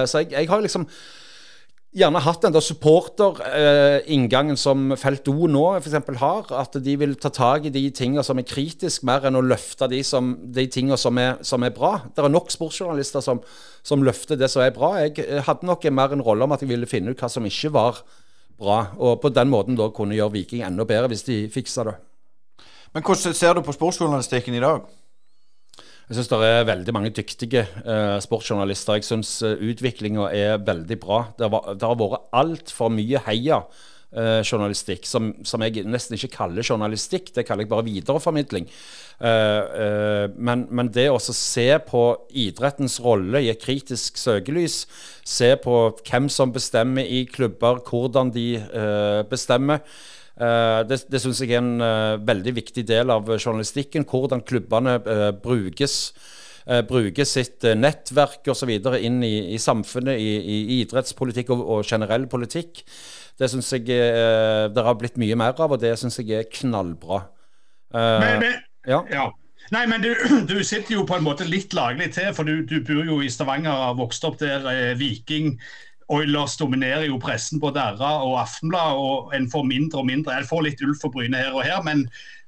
[0.06, 0.86] så jeg, jeg har liksom
[1.98, 5.96] gjerne hatt den supporterinngangen eh, som Felt O nå f.eks.
[6.20, 6.52] har.
[6.56, 9.88] At de vil ta tak i de tingene som er kritiske, mer enn å løfte
[9.90, 11.92] de, som, de tingene som er, som er, bra.
[12.14, 13.42] Det er nok sportsjournalister som,
[13.86, 14.94] som, løfter det som er bra.
[15.02, 17.46] Jeg eh, hadde nok mer en rolle om at jeg ville finne ut hva som
[17.48, 18.02] ikke var
[18.58, 21.98] bra, og på den måten da kunne gjøre Viking enda bedre hvis de fiksa det.
[22.94, 24.86] Men hvordan ser du på sportsjournalistikken i dag?
[26.08, 28.96] Jeg syns det er veldig mange dyktige eh, sportsjournalister.
[28.96, 31.26] Jeg syns eh, utviklinga er veldig bra.
[31.36, 33.62] Det, var, det har vært altfor mye heia.
[34.08, 38.64] Uh, journalistikk, som, som, jeg nesten ikke kaller journalistikk, det kaller jeg bare videreformidling.
[39.20, 44.86] Uh, uh, men, men, det å se på idrettens rolle i et kritisk søkelys,
[45.28, 45.76] se på
[46.08, 48.54] hvem som bestemmer i klubber, hvordan de
[49.28, 54.06] bestemmer, Uh, det det syns jeg er en uh, veldig viktig del av journalistikken.
[54.08, 54.98] Hvordan klubbene
[55.42, 56.12] brukes.
[56.88, 58.68] bruker sitt nettverk osv.
[59.00, 62.82] inn i, i samfunnet, i, i idrettspolitikk og, og, generell politikk.
[63.40, 67.22] Det syns jeg det har blitt mye mer av, og det syns jeg er knallbra.
[67.94, 69.00] Men, men, ja.
[69.08, 69.30] ja.
[69.74, 70.12] Nei, men du,
[70.50, 73.30] du, sitter jo på en måte litt laglig til, for du, du bor jo i
[73.32, 74.64] Stavanger og har vokst opp der.
[74.98, 75.56] Viking
[76.08, 80.38] Oilers dominerer jo pressen på Derra og Aftenbladet, og en får mindre og mindre.
[80.38, 82.06] Jeg får litt Ulf og Bryne her og her, men,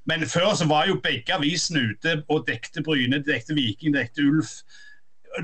[0.09, 4.61] men før så var jo begge avisene ute og dekte Bryne, dekte Viking, dekte Ulf.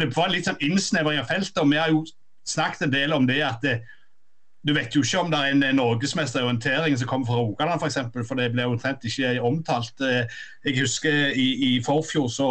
[0.02, 1.62] Det var litt sånn innsnevring av feltet.
[1.62, 2.02] og Vi har jo
[2.48, 3.78] snakket en del om det at det,
[4.68, 7.78] du vet jo ikke om det er en norgesmester i orientering som kommer fra Rogaland
[7.78, 9.94] f.eks., for, eksempel, for det ble omtrent ikke omtalt.
[10.02, 10.26] Eh,
[10.66, 12.50] jeg husker i, i forfjor så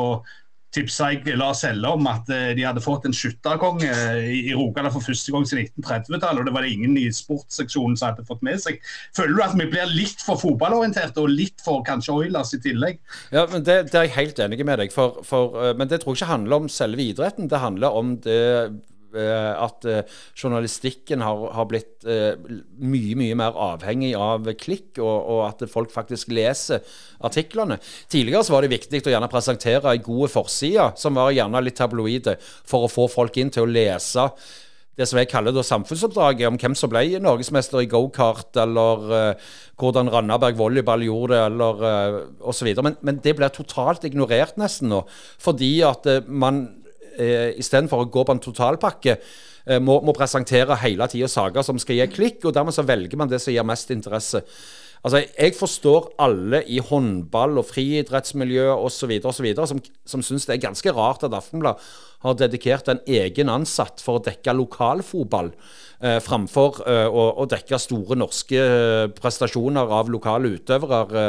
[0.77, 3.91] tipsa jeg Lars Helle om at eh, de hadde fått en skytterkonge
[4.33, 6.43] i Rogaland for første gang siden 1930-tallet.
[6.43, 8.81] og Det var det ingen i sportsseksjonen som hadde fått med seg.
[9.17, 13.03] Føler du at vi blir litt for fotballorienterte og litt for kanskje Oilers i tillegg?
[13.35, 16.15] Ja, men Det, det er jeg helt enig med deg for, for, Men det tror
[16.15, 17.51] jeg ikke handler om selve idretten.
[17.51, 18.71] Det handler om det Eh,
[19.17, 22.35] at eh, journalistikken har, har blitt eh,
[22.83, 26.85] mye, mye mer avhengig av klikk, og, og, at folk faktisk leser
[27.27, 27.79] artiklene.
[28.13, 31.79] Tidligere så var det viktig å gjerne presentere ei god forside, som var gjerne litt
[31.81, 34.31] tabloide, for å få folk inn til å lese
[34.97, 39.51] det som jeg kaller da samfunnsoppdraget, om hvem som ble norgesmester i gokart, eller uh,
[39.81, 42.17] hvordan Randaberg volleyball gjorde det, eller uh,
[42.49, 42.71] osv.
[42.81, 45.03] Men, men det blir totalt ignorert nesten nå,
[45.43, 46.65] fordi at uh, man
[47.19, 49.19] eh, istedenfor å gå på en totalpakke,
[49.67, 53.21] eh, må, må presentere hele tida saker som skal gi klikk, og dermed så velger
[53.21, 54.45] man det som gir mest interesse.
[55.07, 59.13] Altså, Jeg forstår alle i håndball- og friidrettsmiljø osv.
[59.23, 61.79] som, som syns det er ganske rart at Aftenblad
[62.25, 65.53] har dedikert en egen ansatt for å dekke lokalfotball,
[66.01, 71.29] eh, framfor eh, å, å, dekke store norske eh, prestasjoner av lokale utøvere.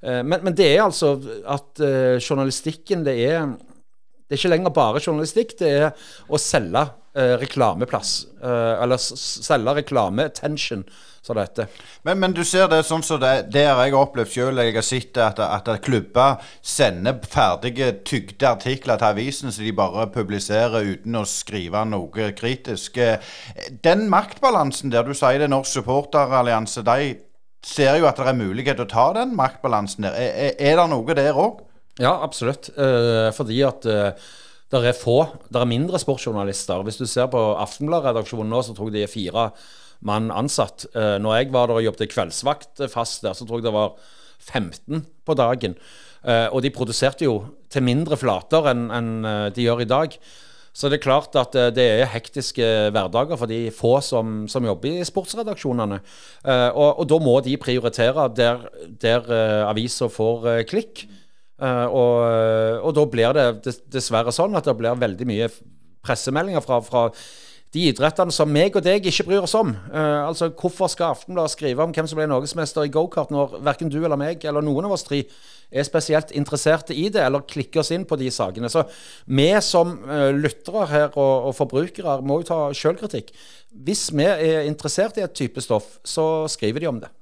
[0.00, 3.50] Eh, men, men, det er altså at eh, journalistikken det er
[4.30, 6.84] det er ikke lenger bare journalistikk, det er å selge
[7.18, 8.10] eh, reklameplass.
[8.38, 10.84] Eh, eller selge reklame-attention,
[11.18, 11.80] som det heter.
[12.06, 14.60] Men, men, du ser det sånn som det, har jeg opplevd sjøl.
[14.62, 20.06] Jeg har sett at, at klubber sender ferdige, tygde artikler til avisen som de bare
[20.14, 23.00] publiserer uten å skrive noe kritisk.
[23.82, 27.16] Den maktbalansen der du sier det er Norsk supporterallianse, de
[27.66, 30.14] ser jo at det er mulighet til å ta den maktbalansen der.
[30.22, 31.66] Er, er det noe der òg?
[32.00, 32.70] Ja, absolutt.
[32.76, 34.30] Eh, fordi at eh,
[34.70, 35.18] det er få,
[35.50, 36.84] det er mindre sportsjournalister.
[36.86, 39.50] Hvis du ser på Aftenblad-redaksjonen nå, så tror jeg de er fire
[40.06, 40.88] mann ansatt.
[40.94, 43.98] Eh, når jeg var der og jobbet kveldsvakt fast der, så tror jeg det var
[44.40, 45.76] 15 på dagen.
[46.24, 47.40] Eh, og de produserte jo
[47.72, 50.16] til mindre flater enn en eh, de gjør i dag.
[50.70, 54.66] Så det er klart at eh, det er hektiske hverdager for de få som, som
[54.68, 56.00] jobber i sportsredaksjonene.
[56.44, 58.68] Og, og, da må de prioritere der,
[59.02, 59.32] der
[59.68, 61.06] avisa får klikk.
[61.60, 65.48] Uh, og, eh, og, da blir det dessverre sånn at det blir veldig mye
[66.00, 67.02] pressemeldinger fra, fra
[67.70, 69.74] de idrettene som meg og deg ikke bryr oss om.
[69.92, 73.92] Uh, altså, Hvorfor skal Aftenbladet skrive om hvem som ble norgesmester i gokart, når verken
[73.92, 75.20] du eller meg eller noen av oss tre
[75.70, 78.72] er spesielt interesserte i det, eller klikker oss inn på de sakene.
[78.72, 78.86] Så
[79.28, 83.34] vi som uh, lyttere her og, og, forbrukere må jo ta sjølkritikk.
[83.70, 87.12] Hvis vi er interessert i et type stoff, så skriver de om det.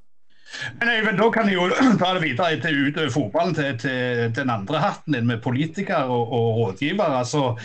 [0.80, 1.68] Men Øyvind, Da kan jeg jo
[2.00, 6.32] ta det videre til ut fotballen, til, til, den andre hatten din med politikere og,
[6.32, 7.18] og rådgivere.
[7.18, 7.56] altså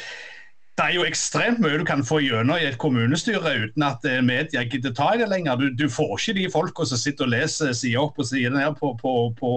[0.78, 4.24] det er jo ekstremt mye du kan få gjennom i et kommunestyre uten at eh,
[4.26, 5.60] media gidder ta i det lenger.
[5.62, 8.80] Du, du, får ikke de folka som sitter og leser side opp og side ned
[8.80, 9.52] på, på, på,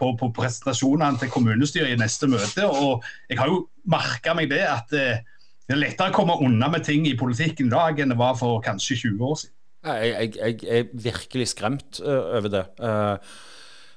[0.00, 2.64] på, presentasjonene til kommunestyret i neste møte.
[2.64, 5.20] Og jeg har jo merka meg det at eh,
[5.68, 8.38] det er lettere å komme unna med ting i politikken i dag enn det var
[8.40, 9.56] for kanskje 20 år siden.
[9.82, 12.62] Jeg, jeg, jeg er virkelig skremt uh, over det.
[12.78, 13.16] Uh,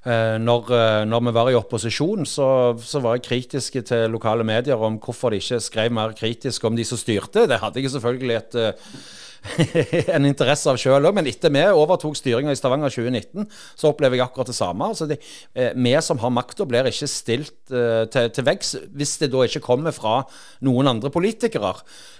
[0.08, 0.72] uh, når,
[1.06, 2.48] når, vi var i opposisjon, så,
[2.82, 6.78] så, var jeg kritiske til lokale medier om hvorfor de ikke skrev mer kritisk om
[6.78, 7.46] de som styrte.
[7.50, 8.60] Det hadde jeg selvfølgelig et
[10.16, 11.16] en interesse av sjøl òg.
[11.18, 14.90] Men etter vi overtok styringa i Stavanger 2019, så opplever jeg akkurat det samme.
[14.92, 15.20] Altså det,
[15.54, 19.46] eh, vi som har makta, blir ikke stilt eh, til, til veggs hvis det da
[19.46, 20.22] ikke kommer fra
[20.66, 21.74] noen andre politikere.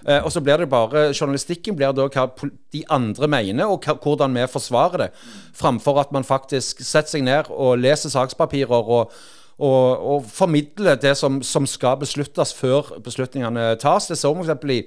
[0.06, 2.28] Eh, og så blir det bare Journalistikken blir da hva
[2.74, 5.10] de andre mener, og hvordan vi forsvarer det.
[5.56, 9.10] Framfor at man faktisk setter seg ned og leser sakspapirer og
[9.56, 14.08] og, og formidle det som, som, skal besluttes før beslutningene tas.
[14.10, 14.52] Det så f.eks.
[14.68, 14.82] i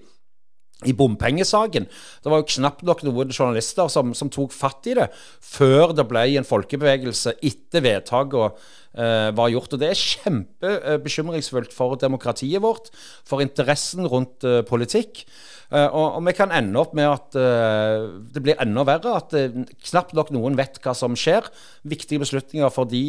[0.88, 1.88] i bompengesaken.
[2.24, 5.10] Det var jo knapt nok noen journalister som, som, tok fatt i det
[5.44, 8.54] før det ble en folkebevegelse etter vedtakene
[8.96, 9.76] eh, var gjort.
[9.76, 12.94] Og Det er kjempebekymringsfullt for demokratiet vårt,
[13.28, 15.26] for interessen rundt eh, politikk.
[15.70, 19.20] Eh, og, og, vi kan ende opp med at eh, det blir enda verre.
[19.20, 21.50] At eh, knapt nok noen vet hva som skjer.
[21.90, 23.04] Viktige beslutninger for de,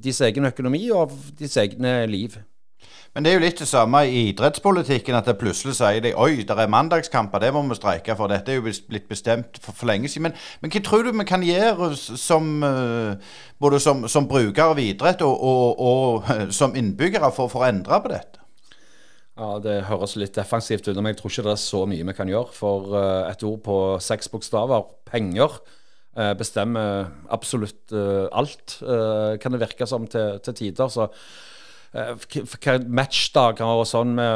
[0.00, 2.38] deres egen økonomi og deres egne liv.
[3.16, 6.42] Men det er jo litt det samme i idrettspolitikken, at det plutselig sier de oi,
[6.44, 8.28] det er mandagskamper, det må vi streike for.
[8.28, 10.26] Dette er jo blitt bestemt for, for lenge siden.
[10.26, 14.82] Men, men, hva tror du vi kan gjøre som, uh, både som, som bruker av
[14.84, 18.44] idrett og, og, og som innbyggere for, for å endre på dette?
[19.40, 22.18] Ja, Det høres litt defensivt ut, men jeg tror ikke det er så mye vi
[22.20, 22.52] kan gjøre.
[22.60, 25.56] For uh, et ord på seks bokstaver, penger,
[26.36, 30.88] bestemmer absolutt alt, kan det virke som til, til tider.
[30.88, 31.10] så
[31.96, 34.26] hva matchdager og sånn vi,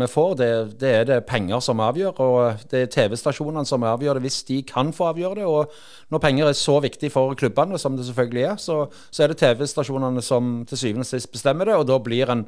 [0.00, 0.48] vi får, det,
[0.80, 2.22] det, er det penger som avgjør.
[2.24, 5.46] Og det er TV-stasjonene som avgjør det, hvis de kan få avgjøre det.
[5.48, 5.74] Og
[6.14, 8.78] når penger er så viktig for klubbene, som det selvfølgelig er, så,
[9.10, 11.78] så er det TV-stasjonene som til syvende og sist bestemmer det.
[11.78, 12.46] Og da blir en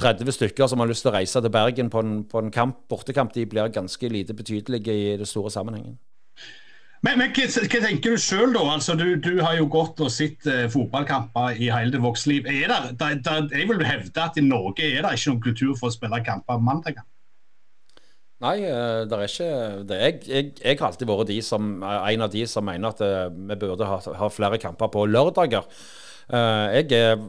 [0.00, 2.84] 30 stykker som har lyst til å reise til Bergen på en, på en kamp,
[2.90, 5.98] bortekamp, de blir ganske lite betydelige i det store sammenhengen.
[7.04, 8.62] Men, men hva, hva, tenker du sjøl, da?
[8.74, 12.48] Altså, du, du, har jo gått og sett uh, fotballkamper i hele ditt voksne liv.
[12.48, 15.74] Er der, der, der, jeg vil hevde at i Norge er det ikke noen kultur
[15.80, 17.04] for å spille kamper mandager?
[18.44, 19.50] Nei, eh, det er ikke
[19.88, 19.98] det.
[20.00, 23.56] Jeg, jeg, jeg, har alltid vært de som, en av de som mener at vi
[23.60, 25.68] burde ha, ha, flere kamper på lørdager.
[26.28, 27.22] Jeg er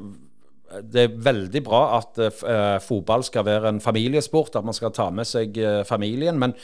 [0.66, 5.09] det er veldig bra at uh, fotball skal være en familiesport, at man skal ta
[5.13, 6.39] med seg uh, familien.
[6.41, 6.55] Men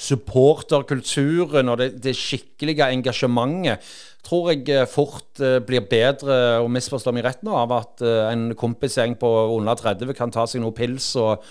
[0.00, 3.90] supporterkulturen og det, det skikkelige engasjementet
[4.26, 9.18] tror jeg uh, fort blir bedre, og misforstår meg rett nå, av at en kompisgjeng
[9.20, 11.44] på under 30 kan ta seg noe pils og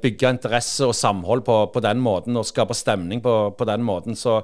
[0.00, 4.16] bygge interesse og samhold på, på, den måten, og skape stemning på, på den måten.
[4.16, 4.38] Så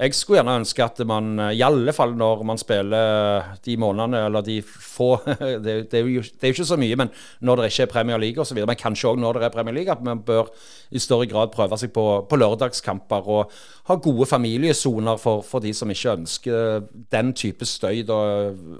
[0.00, 4.22] jeg skulle gjerne ønske at man, eh, i alle fall når man spiller de månedene,
[4.26, 5.10] eller de få
[5.64, 7.92] det, det, er jo, det, er jo, ikke så mye, men når det ikke er
[7.92, 10.48] Premier League osv., men kanskje òg når det er Premier League, at man bør
[10.90, 13.52] i større grad prøve seg på, på lørdagskamper og
[13.90, 18.20] ha gode familiesoner for, for, de som ikke ønsker den type støy da,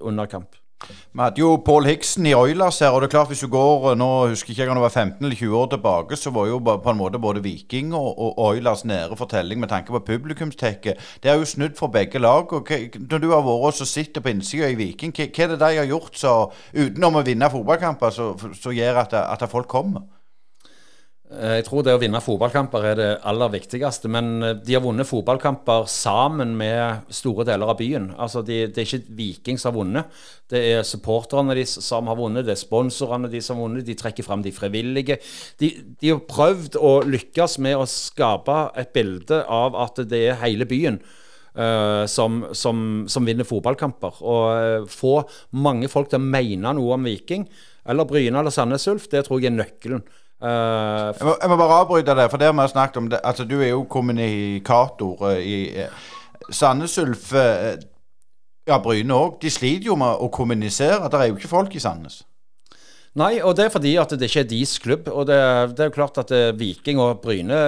[0.00, 0.59] under kamp.
[0.88, 3.96] Vi hadde jo Paul Hickson i Oilers her, og det er klart hvis du går
[3.98, 6.60] nå husker ikke jeg om det var 15 eller 20 år tilbake, så var jo
[6.60, 11.02] på en måte både Viking og, og Oilers nære fortelling med tanke på publikumstekket.
[11.22, 12.52] Det er jo snudd for begge lag.
[12.52, 12.72] og
[13.10, 15.90] Når du har vært og sitter på innsida i Viking, hva, er det de har
[15.90, 16.38] gjort så,
[16.72, 20.08] utenom å vinne fotballkamper, som gjør at, at folk kommer?
[21.30, 24.10] Eh, jeg tror det å vinne fotballkamper er det aller viktigste.
[24.10, 28.10] Men eh, de har vunnet fotballkamper sammen med store deler av byen.
[28.18, 30.18] Altså de, Det er ikke Viking som har vunnet.
[30.50, 33.86] Det er supporterne de som har vunnet, det er sponsorene de som har vunnet.
[33.86, 35.20] De trekker fram de frivillige.
[35.62, 35.70] De,
[36.00, 40.66] de, har prøvd å lykkes med å skape et bilde av at det er hele
[40.70, 40.98] byen.
[41.50, 44.20] Uh, som, som, som, vinner fotballkamper.
[44.22, 45.16] Og uh, få
[45.58, 47.42] mange folk til å mene noe om Viking,
[47.90, 50.04] eller Bryne eller Sandnes Ulf, det tror jeg er nøkkelen.
[50.40, 53.10] Uh, jeg, må, jeg, må, bare avbryte det, for det vi har snakket om.
[53.12, 53.20] Det.
[53.24, 56.08] Altså, du er jo kommunikator uh, i uh,
[56.48, 57.76] Sandnes Ulf uh,
[58.68, 59.36] Ja, Bryne òg.
[59.42, 61.08] De sliter jo med å kommunisere.
[61.12, 62.22] Det er jo ikke folk i Sandnes.
[63.18, 65.08] Nei, og det er fordi at det ikke er deres klubb.
[65.10, 65.36] Og det,
[65.74, 67.58] det er jo klart at Viking og Bryne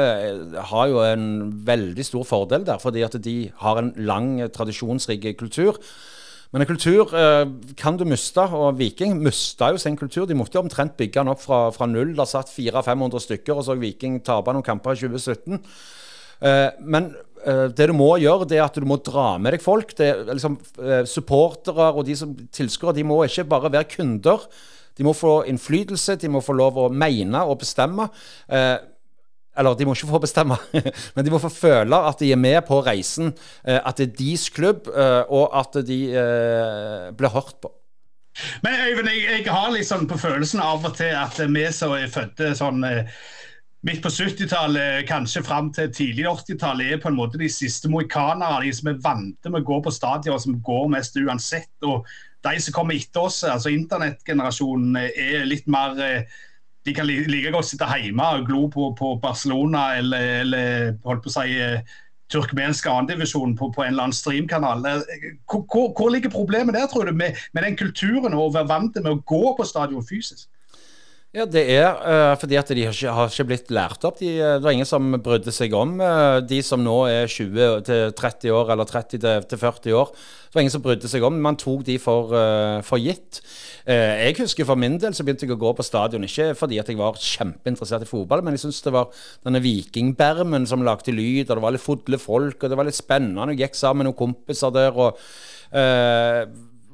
[0.70, 1.26] har jo en
[1.66, 5.80] veldig stor fordel der, fordi at de har en lang, tradisjonsrik kultur.
[6.52, 7.46] Men en kultur eh,
[7.80, 10.26] kan du miste, og Viking mista jo sin kultur.
[10.28, 12.12] De måtte jo omtrent bygge den opp fra, fra null.
[12.18, 15.62] Det satt 400-500 stykker, og så Viking tape noen kamper i 2017.
[16.42, 17.08] Eh, men
[17.46, 19.96] eh, det du må gjøre, det er at du må dra med deg folk.
[19.96, 24.44] Det liksom eh, Supportere og de som tilskuere de må ikke bare være kunder.
[24.98, 28.10] De må få innflytelse, de må få lov å mene og bestemme.
[28.52, 28.76] Eh,
[29.58, 30.56] eller de må ikke få bestemme,
[31.14, 33.32] men de må få føle at de er med på reisen.
[33.66, 37.72] Eh, at det er deres klubb, eh, og at de eh, blir hørt på.
[38.64, 42.08] Men Øyvind, jeg, jeg har liksom på følelsen av og til at vi som er
[42.08, 42.80] fødte sånn
[43.84, 48.62] midt på 70-tallet, kanskje fram til tidlig 80-tallet, er på en måte de siste mohikanere.
[48.64, 51.74] De som er vante med å gå på stadion, som går mest uansett.
[51.84, 52.08] Og
[52.46, 55.98] de som kommer etter oss, altså internettgenerasjonen, er litt mer
[56.86, 61.30] de kan like godt sitte hjemme og glo på, på Barcelona eller, eller holdt på
[61.30, 61.98] å si eh,
[62.32, 64.82] turkmensk annendivisjon på, på en eller annen streamkanal.
[64.88, 68.56] Eh, hvor, hvor, hvor, ligger problemet der, tror du, med, med den kulturen og å
[68.56, 70.48] være vant med å gå på stadion fysisk?
[71.32, 74.18] Ja, Det er uh, fordi at de har ikke, har ikke blitt lært opp.
[74.20, 78.74] De, det var ingen som brydde seg om uh, de som nå er 20-30 år
[78.74, 80.12] eller 30-40 år.
[80.12, 81.38] Det var ingen som brydde seg om.
[81.40, 83.40] Man tok de for, uh, for gitt.
[83.86, 86.90] Jeg husker for min del så begynte jeg å gå på stadion, ikke fordi at
[86.90, 91.48] jeg var kjempeinteressert i fotball, men jeg syntes det var denne vikingbermen som lagde lyd,
[91.48, 93.48] og det var litt fodle folk, og det var litt spennende.
[93.56, 94.94] Jeg gikk sammen med noen kompiser der.
[94.94, 95.18] og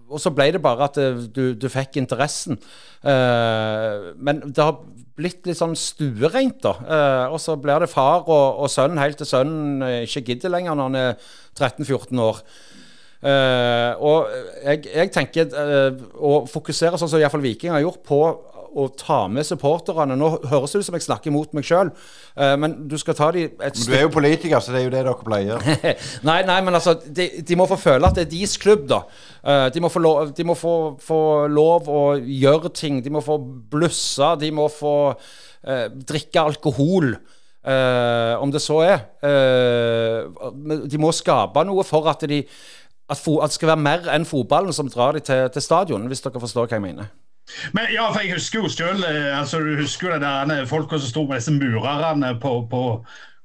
[0.08, 0.96] og så ble det bare at
[1.34, 2.58] du, du fikk interessen.
[3.04, 4.78] Uh, men det har
[5.18, 6.74] blitt litt sånn stuereint, da.
[6.80, 10.78] Uh, og så blir det far og, og sønn helt til sønnen ikke gidder lenger
[10.78, 12.42] når han er 13-14 år.
[13.18, 14.28] Uh, og
[14.62, 15.56] jeg, jeg tenker
[16.14, 18.20] å fokusere sånn som iallfall Viking har gjort, på
[18.78, 20.16] å ta med supporterne.
[20.18, 21.90] Nå høres det ut som jeg snakker mot meg sjøl,
[22.38, 24.86] uh, men du skal ta de et stykke Du er jo politiker, så det er
[24.88, 25.64] jo det dere pleier.
[26.28, 29.02] nei, nei, men altså, de, de, må få føle at det er deres klubb, da.
[29.42, 33.02] Uh, de må, få lov, de må få, få, lov å gjøre ting.
[33.04, 33.38] De må få
[33.72, 34.34] blusse.
[34.42, 37.16] De må få uh, drikke alkohol.
[37.68, 39.00] om det så er.
[40.88, 42.38] de må skape noe for at de
[43.08, 46.20] at, at, det skal være mer enn fotballen som drar de til, til stadion, hvis
[46.24, 47.08] dere forstår hva jeg mener.
[47.72, 51.08] Men ja, for jeg husker jo selv, altså Du husker jo det der folka som
[51.08, 52.82] sto med disse murerne på, på,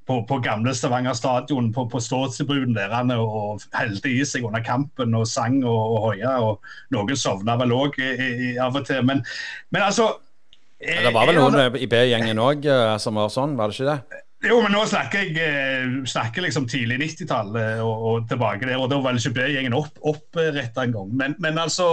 [0.07, 5.16] på, på gamle Stavanger stadion, på, på Stålsebruden der og helte i seg under kampen
[5.16, 6.36] og sang og, og hoia.
[6.43, 6.59] Og
[6.91, 7.95] noen sovna vel òg
[8.59, 8.99] av og til.
[9.07, 9.24] Men,
[9.72, 10.11] men altså
[10.84, 12.68] ja, Det var vel noen i B-gjengen òg
[12.99, 14.24] som var sånn, var det ikke det?
[14.43, 18.75] Jo, men nå snakker jeg eh, snakker liksom tidlig 90-tall eh, og, og, tilbake der.
[18.81, 21.13] Og da var B-gjengen opp, oppretta engang.
[21.15, 21.87] Men, men altså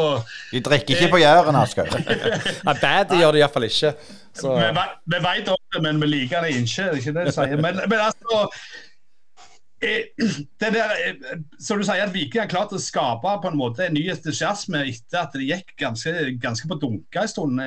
[0.51, 1.87] De drikker ikke på Jæren, Asker.
[2.67, 3.95] ja, bad gjør det iallfall ikke.
[4.35, 4.55] Så.
[4.57, 4.85] Vi,
[5.15, 6.91] vi veit om det, men vi liker det ikke.
[6.91, 7.63] Det er ikke det de sier.
[7.63, 8.43] Men, men altså
[9.87, 10.11] eh,
[10.65, 10.99] det der,
[11.63, 14.83] så du sier at Viking har klart å skape på en måte en ny entusiasme
[14.91, 17.63] etter at det gikk ganske, ganske på dunka en stund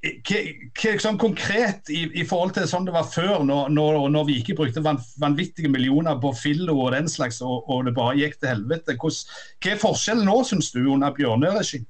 [0.00, 4.56] hva sånn konkret i, i, forhold til sånn det var før, når, når, når Vike
[4.56, 8.54] brukte van, vanvittige millioner på Fillo og den slags, og, og, det bare gikk til
[8.54, 8.96] helvete.
[8.96, 11.82] Hvordan, hva er forskjellen nå, syns du, under Bjørnø-regi?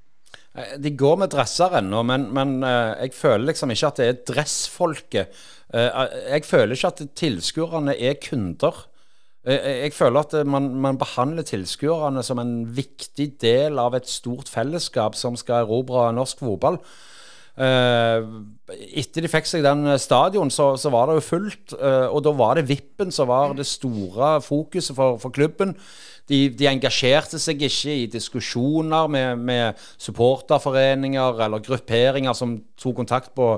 [0.59, 4.09] Eh, de går med dresser ennå, men, men uh, jeg føler liksom ikke at det
[4.09, 5.43] er dressfolket.
[5.71, 6.03] Uh,
[6.33, 8.87] jeg føler ikke at tilskuerne er kunder.
[9.47, 15.17] Jeg føler at man, man behandler tilskuerne som en viktig del av et stort fellesskap
[15.17, 16.77] som skal erobre norsk fotball.
[17.59, 18.47] Uh,
[18.97, 21.75] etter de fikk seg den stadion, så, så var det jo fullt.
[21.75, 25.75] Uh, og da var det Vippen som var det store fokuset for, for klubben.
[26.31, 33.35] De, de, engasjerte seg ikke i diskusjoner med, med supporterforeninger eller grupperinger som tok kontakt
[33.35, 33.57] på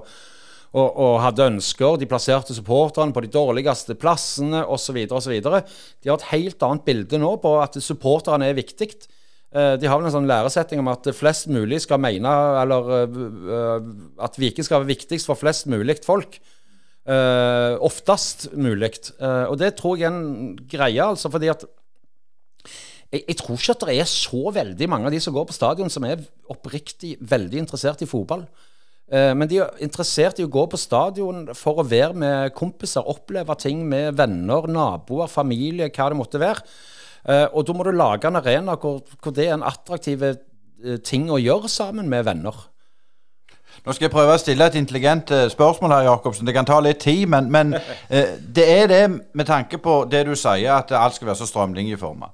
[0.73, 1.99] og, og, hadde ønsker.
[2.01, 5.03] De plasserte supporterne på de dårligste plassene osv.
[5.13, 5.35] osv.
[5.43, 8.89] De har et helt annet bilde nå på at supporterne er viktig.
[9.53, 12.31] Eh, de har vel en sånn læresetting om at flest mulig skal mene
[12.63, 13.91] Eller uh,
[14.25, 16.41] at Vike skal være viktigst for flest mulig folk.
[17.03, 18.93] Oftest mulig.
[19.19, 21.65] Og det tror jeg er en greie, altså, fordi at
[23.11, 25.57] jeg, jeg, tror ikke at det er så veldig mange av de som går på
[25.57, 26.23] stadion, som er
[26.55, 28.47] oppriktig veldig interessert i fotball.
[29.11, 33.59] Men de er interessert i å gå på stadion for å være med kompiser, oppleve
[33.59, 36.63] ting med venner, naboer, familie, hva det måtte være.
[37.29, 40.97] Uh, og da må du lage en arena hvor, hvor det er en attraktiv uh,
[41.07, 42.57] ting å gjøre sammen med venner.
[43.83, 46.49] Nå skal jeg prøve å stille et intelligent uh, spørsmål her, Jacobsen.
[46.49, 47.77] Det kan ta litt tid, men, men
[48.59, 52.33] det er det med tanke på det du sier, at alt skal være så strømlinjeforma.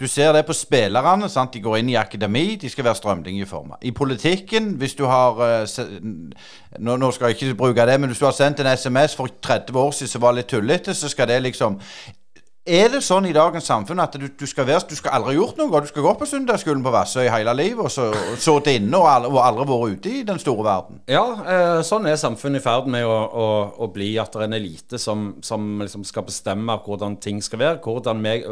[0.00, 1.26] Du ser det på spillerne.
[1.28, 1.52] Sant?
[1.52, 3.76] De går inn i akademi, de skal være strømlinjeforma.
[3.84, 5.36] I politikken, hvis du har
[6.78, 9.28] nå, nå, skal jeg ikke bruke det, men hvis du har sendt en SMS for
[9.28, 11.76] 30 år siden som var litt tullete, så skal det liksom
[12.68, 15.56] er det sånn i dagens samfunn at du, du, skal, være, du skal aldri gjort
[15.56, 15.80] noe?
[15.80, 19.38] Du skal gå på søndagsskolen på Vassøy hele livet og så sittet inne og, og,
[19.40, 21.00] aldri vært ute i den store verden?
[21.08, 23.48] Ja, eh, sånn er samfunnet i ferd med å, å,
[23.80, 24.12] å, bli.
[24.20, 27.80] At det er en elite som, som liksom skal bestemme hvordan ting skal være.
[27.80, 28.44] Hvordan meg,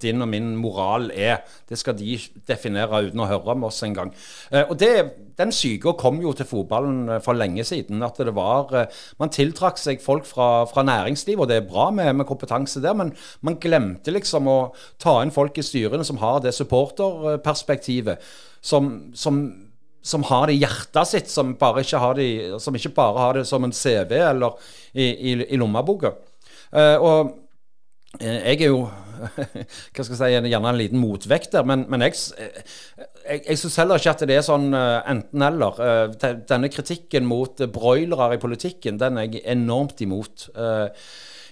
[0.00, 1.44] din og min moral er.
[1.68, 2.16] Det skal de
[2.48, 4.14] definere uten å høre om oss engang.
[4.48, 4.94] Eh, og det
[5.38, 8.02] den syke kom jo til fotballen eh, for lenge siden.
[8.02, 11.88] At det var eh, Man tiltrakk seg folk fra, fra næringslivet, og det er bra
[11.94, 13.14] med, med, kompetanse der, men
[13.46, 14.58] man glemte liksom å
[15.00, 18.22] ta inn folk i styrene som har det supporterperspektivet.
[18.60, 19.42] Som, som,
[20.02, 22.30] som har det i hjertet sitt, som, bare ikke har det,
[22.62, 24.58] som ikke bare har det som en CV eller
[24.92, 26.16] i, i, i lommeboka.
[26.74, 27.30] Uh, og
[28.20, 28.82] jeg er jo
[29.94, 32.14] hva skal jeg si, gjerne en liten motvekt der, men, men jeg,
[33.28, 35.78] jeg, jeg syns heller ikke at det er sånn uh, enten-eller.
[35.78, 40.48] Uh, denne kritikken mot broilere i politikken, den er jeg enormt imot.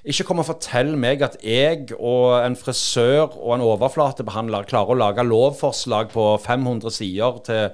[0.06, 5.00] Ikke kom og fortell meg at jeg og en frisør og en overflatebehandler klarer å
[5.00, 7.64] lage lovforslag på 500 sider til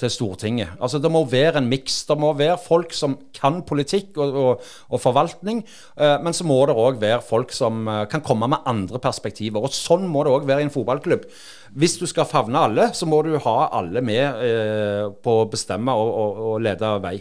[0.00, 0.74] til Stortinget.
[0.82, 2.02] Altså Det må være en miks.
[2.08, 5.62] Det må være folk som kan politikk og, og, og forvaltning,
[5.98, 9.62] eh, men så må det òg være folk som eh, kan komme med andre perspektiver.
[9.62, 11.28] Og Sånn må det òg være i en fotballklubb.
[11.78, 15.94] Hvis du skal favne alle, så må du ha alle med eh, på å bestemme
[15.94, 17.16] og, og lede vei.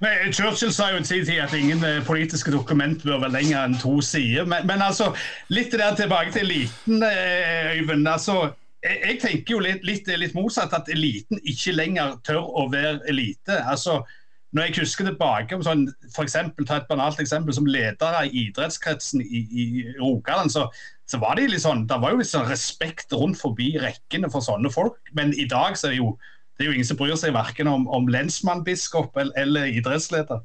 [0.00, 3.76] Men Churchill sa jo i tid at ingen eh, politiske dokument bør være lenger enn
[3.80, 4.48] to sider.
[4.48, 5.12] Men, men altså,
[5.48, 8.08] litt der tilbake til eliten, eh, Øyvind.
[8.08, 8.50] altså
[8.82, 13.00] jeg, jeg tenker jo litt, litt, litt, motsatt, at eliten ikke lenger tør å være
[13.08, 13.60] elite.
[13.64, 14.02] altså
[14.50, 18.48] når jeg husker tilbake om sånn, for eksempel, ta et banalt eksempel som ledere i
[18.48, 19.66] idrettskretsen i, i
[20.00, 20.64] Rogaland, så,
[21.06, 24.42] så var det litt sånn, det var jo litt sånn respekt rundt forbi rekkene for
[24.42, 24.98] sånne folk.
[25.14, 26.16] Men i dag så er det jo,
[26.60, 30.42] det er jo ingen som bryr seg verken om, om lensmannbiskop eller, eller, idrettsleder.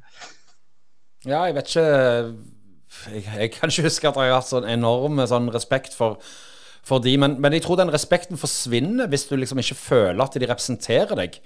[1.26, 1.82] Ja, jeg vet ikke
[3.12, 6.16] Jeg, jeg kan ikke huske at jeg har hatt sånn enorm sånn respekt for,
[6.86, 10.40] for de, men, men, jeg tror den respekten forsvinner hvis du liksom ikke føler at
[10.40, 11.36] de representerer deg.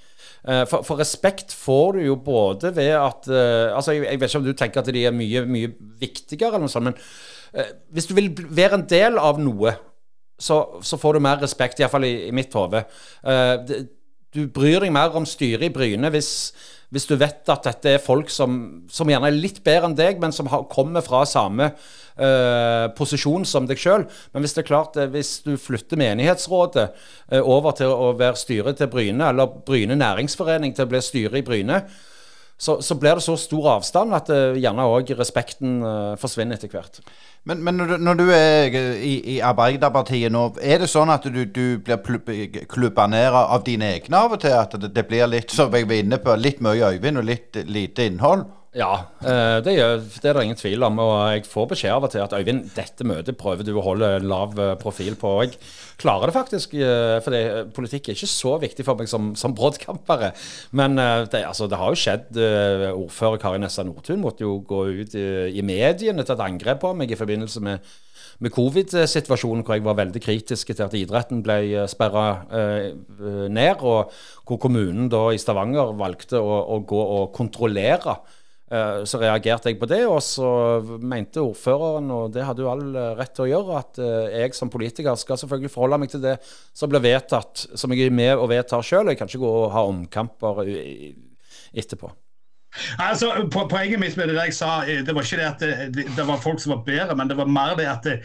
[0.47, 4.31] Eh, for, for, respekt får du jo både ved at uh, altså jeg, jeg, vet
[4.31, 7.01] ikke om du tenker at de er mye, mye viktigere, eller noe sånt, men
[7.59, 9.75] uh, hvis du vil være en del av noe,
[10.41, 12.87] så, så får du mer respekt, iallfall i, i mitt hode.
[13.27, 13.59] Uh,
[14.35, 16.31] du bryr deg mer om styret i Bryne hvis,
[16.95, 20.21] hvis, du vet at dette er folk som, som gjerne er litt bedre enn deg,
[20.23, 24.07] men som har, kommer fra samme uh, posisjon som deg sjøl.
[24.35, 28.39] Men hvis det er klart, uh, hvis du flytter menighetsrådet uh, over til å være
[28.39, 31.83] styret til Bryne, eller Bryne næringsforening til å bli styret i Bryne,
[32.61, 36.69] så, så, blir det så stor avstand at uh, gjerne òg respekten uh, forsvinner etter
[36.69, 37.01] hvert.
[37.49, 41.25] Men, men når, du, når, du, er i, i, Arbeiderpartiet nå, er det sånn at
[41.25, 44.59] du, du blir klubba ned av dine egne av og til?
[44.61, 47.63] At det, det blir litt, som jeg var inne på, litt mye Øyvind og litt
[47.65, 48.45] lite innhold?
[48.71, 51.01] Ja, eh, det, er det ingen tvil om.
[51.03, 54.13] Og jeg får beskjed av og til at Øyvind, dette møtet prøver du å holde
[54.23, 55.33] lav eh, profil på.
[55.43, 55.57] Jeg
[56.01, 56.75] klarer det faktisk,
[57.25, 60.33] fordi for politikk er ikke så viktig for meg som, som broddkampere.
[60.77, 62.41] Men det, altså, det, har jo skjedd.
[62.91, 65.27] Ordfører Kari Nessa Nordtun måtte jo gå ut i,
[65.61, 67.91] i mediene til et angrep på meg i forbindelse med
[68.41, 72.87] med covid-situasjonen, hvor jeg var veldig kritisk til at idretten ble sperra eh,
[73.53, 74.13] ned, og
[74.49, 78.40] hvor kommunen da i Stavanger valgte å, å gå og kontrollere Eh,
[78.71, 80.49] så reagerte jeg på det, og så
[81.03, 84.55] mente ordføreren, og det hadde jo all eh, rett til å gjøre, at eh, jeg
[84.55, 88.37] som politiker skal selvfølgelig forholde meg til det som blir vedtatt, som jeg er med
[88.37, 89.11] og vedtar sjøl.
[89.11, 90.63] Jeg kan ikke gå og ha omkamper
[91.75, 92.13] etterpå.
[93.03, 96.39] Altså, Poenget mitt med det jeg sa, det var ikke det at det, det var
[96.39, 98.21] folk som var bedre, men det var mer det at det,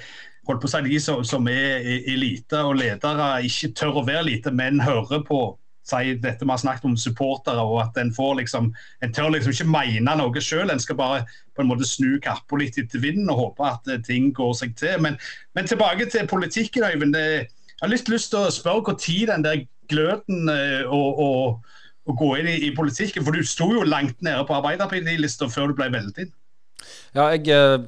[0.46, 4.28] holdt på å si, de som, som er elite og ledere, ikke tør å være
[4.30, 5.40] lite, men hører på
[5.86, 8.72] si dette vi har snakket om supportere, og at en får liksom
[9.04, 11.24] En tør liksom ikke mene noe sjøl, en skal bare
[11.56, 14.76] på en måte snu kappa litt etter vinden og håpe at eh, ting går seg
[14.80, 14.98] til.
[15.02, 15.20] Men,
[15.56, 17.16] men tilbake til politikken, Øyvind.
[17.16, 17.48] Jeg
[17.82, 21.76] har litt lyst til å spørre når den der gløden og, og,
[22.10, 25.70] og gå inn i, i, politikken, for du sto jo langt nede på Arbeiderpartilista før
[25.70, 26.32] du ble valgt inn.
[27.16, 27.80] Ja, jeg uh,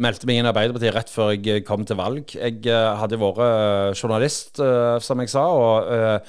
[0.00, 2.32] meldte meg inn i Arbeiderpartiet rett før jeg kom til valg.
[2.32, 4.62] Jeg uh, hadde vært journalist,
[5.04, 5.44] som jeg sa.
[5.52, 6.24] og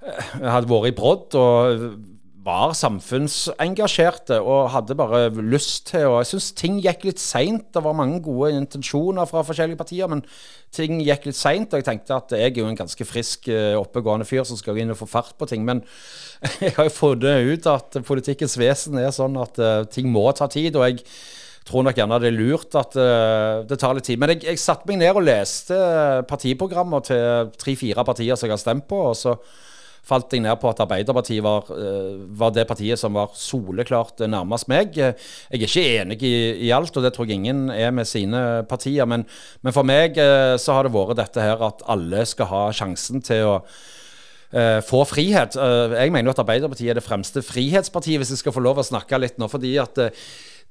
[0.00, 1.84] hadde vært i brodd og
[2.44, 7.66] var samfunnsengasjerte og hadde bare lyst til Og jeg syns ting gikk litt seint.
[7.74, 10.22] Det var mange gode intensjoner fra forskjellige partier, men
[10.72, 11.68] ting gikk litt seint.
[11.72, 14.80] Og jeg tenkte at jeg er jo en ganske frisk, eh, oppegående fyr som skal
[14.80, 15.66] inn og få fart på ting.
[15.68, 15.84] Men
[16.64, 20.48] jeg har jo funnet ut at politikkens vesen er sånn at uh, ting må ta
[20.48, 20.76] tid.
[20.76, 21.04] og jeg
[21.68, 24.18] tror nok gjerne det er lurt at uh, det tar litt tid.
[24.18, 25.76] Men jeg, jeg satte meg ned og leste
[26.30, 29.10] partiprogrammer til tre-fire partier som jeg har stemt på.
[29.12, 29.36] og så
[30.06, 34.68] falt jeg ned på at Arbeiderpartiet var, eh, var, det partiet som var soleklart nærmest
[34.70, 34.96] meg.
[34.96, 35.14] Jeg
[35.50, 36.34] er ikke enig i,
[36.66, 39.08] i, alt, og det tror jeg ingen er med sine partier.
[39.08, 39.26] Men,
[39.62, 43.24] men, for meg eh, så har det vært dette her at alle skal ha sjansen
[43.24, 43.56] til å
[44.82, 45.54] få frihet.
[45.54, 48.84] Jeg mener jo at Arbeiderpartiet er det fremste frihetspartiet, hvis jeg skal få lov å
[48.88, 49.46] snakke litt nå.
[49.46, 50.00] fordi at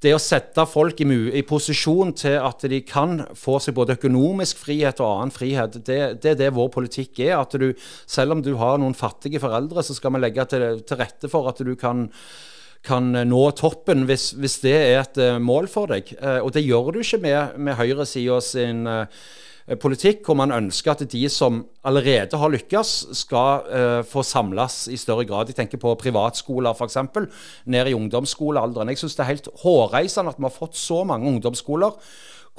[0.04, 1.08] det å sette folk i,
[1.40, 6.00] i, posisjon til at de kan få seg både økonomisk frihet og annen frihet, det,
[6.24, 7.36] det, er det vår politikk er.
[7.40, 7.74] At du,
[8.08, 11.52] selv om du har noen fattige foreldre, så skal vi legge til, til rette for
[11.52, 12.08] at du kan
[12.80, 16.14] kan nå toppen hvis, hvis det er et uh, mål for deg.
[16.16, 19.06] Uh, og det gjør du ikke med, med høyresida sin Eh,
[19.78, 24.98] politikk hvor man ønsker at de som allerede har lykkes, skal uh, få samles i
[24.98, 25.52] større grad.
[25.52, 26.98] Jeg tenker på privatskoler f.eks.
[27.70, 28.90] ned i ungdomsskolealderen.
[28.90, 31.98] Jeg syns det er helt hårreisende at vi har fått så mange ungdomsskoler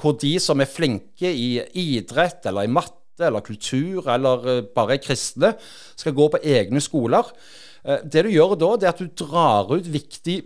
[0.01, 4.95] hvor de som er flinke i idrett eller i matte eller kultur eller uh, bare
[4.95, 5.53] er kristne,
[5.99, 7.27] skal gå på egne skoler.
[7.83, 10.41] Uh, det du gjør da, det er at du drar ut viktig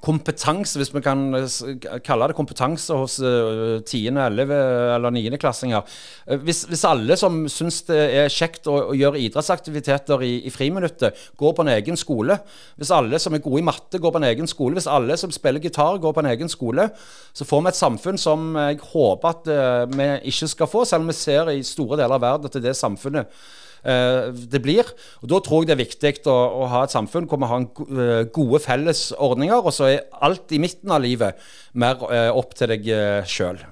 [0.00, 4.52] kompetanse, hvis vi kan eh, kalle det kompetanse hos uh, 10., 11.
[4.96, 5.84] eller 9.-klassinger.
[6.30, 10.52] Uh, hvis, hvis, alle som syns det er kjekt å, å gjøre idrettsaktiviteter i, i,
[10.54, 12.38] friminuttet, går på en egen skole,
[12.80, 15.34] hvis alle som er gode i matte, går på en egen skole, hvis alle som
[15.34, 16.88] spiller gitar, går på en egen skole,
[17.36, 19.50] så får vi et samfunn som jeg håper at
[19.92, 22.62] vi ikke skal få, selv om vi ser i store deler av verden at det
[22.62, 24.86] er det samfunnet Eh, det blir.
[25.22, 27.66] Og Da tror jeg det er viktig å, å ha et samfunn hvor vi har
[27.66, 31.38] eh, gode fellesordninger, og så er alt i midten av livet
[31.74, 32.90] mer eh, opp til deg
[33.28, 33.62] sjøl.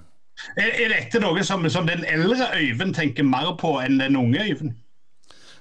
[0.57, 4.47] Er, er, dette noe som, som, den eldre Øyvind tenker mer på enn den unge
[4.47, 4.79] Øyvind?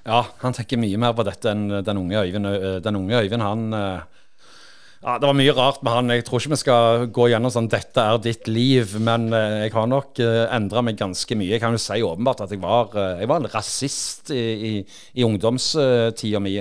[0.07, 2.47] Ja, han tenker mye mer på dette enn den unge Øyvind.
[2.85, 3.67] Den unge Øyvind han
[4.99, 6.11] ja, Det var mye rart med han.
[6.11, 9.71] Jeg tror ikke vi skal gå gjennom sånn 'dette er ditt liv', men uh, jeg
[9.71, 11.53] har nok uh, eh, endra meg ganske mye.
[11.53, 14.73] Jeg kan jo si åpenbart at jeg var, uh, jeg var en rasist i, i,
[15.15, 16.57] i ungdomstida mi.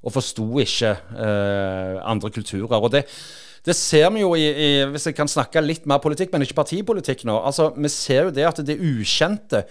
[0.00, 0.96] Og forsto ikke
[2.08, 2.72] andre kulturer.
[2.80, 3.04] og det
[3.66, 6.62] det ser vi jo i, i, Hvis jeg kan snakke litt mer politikk, men ikke
[6.62, 7.36] partipolitikk nå.
[7.44, 9.64] altså Vi ser jo det at det ukjente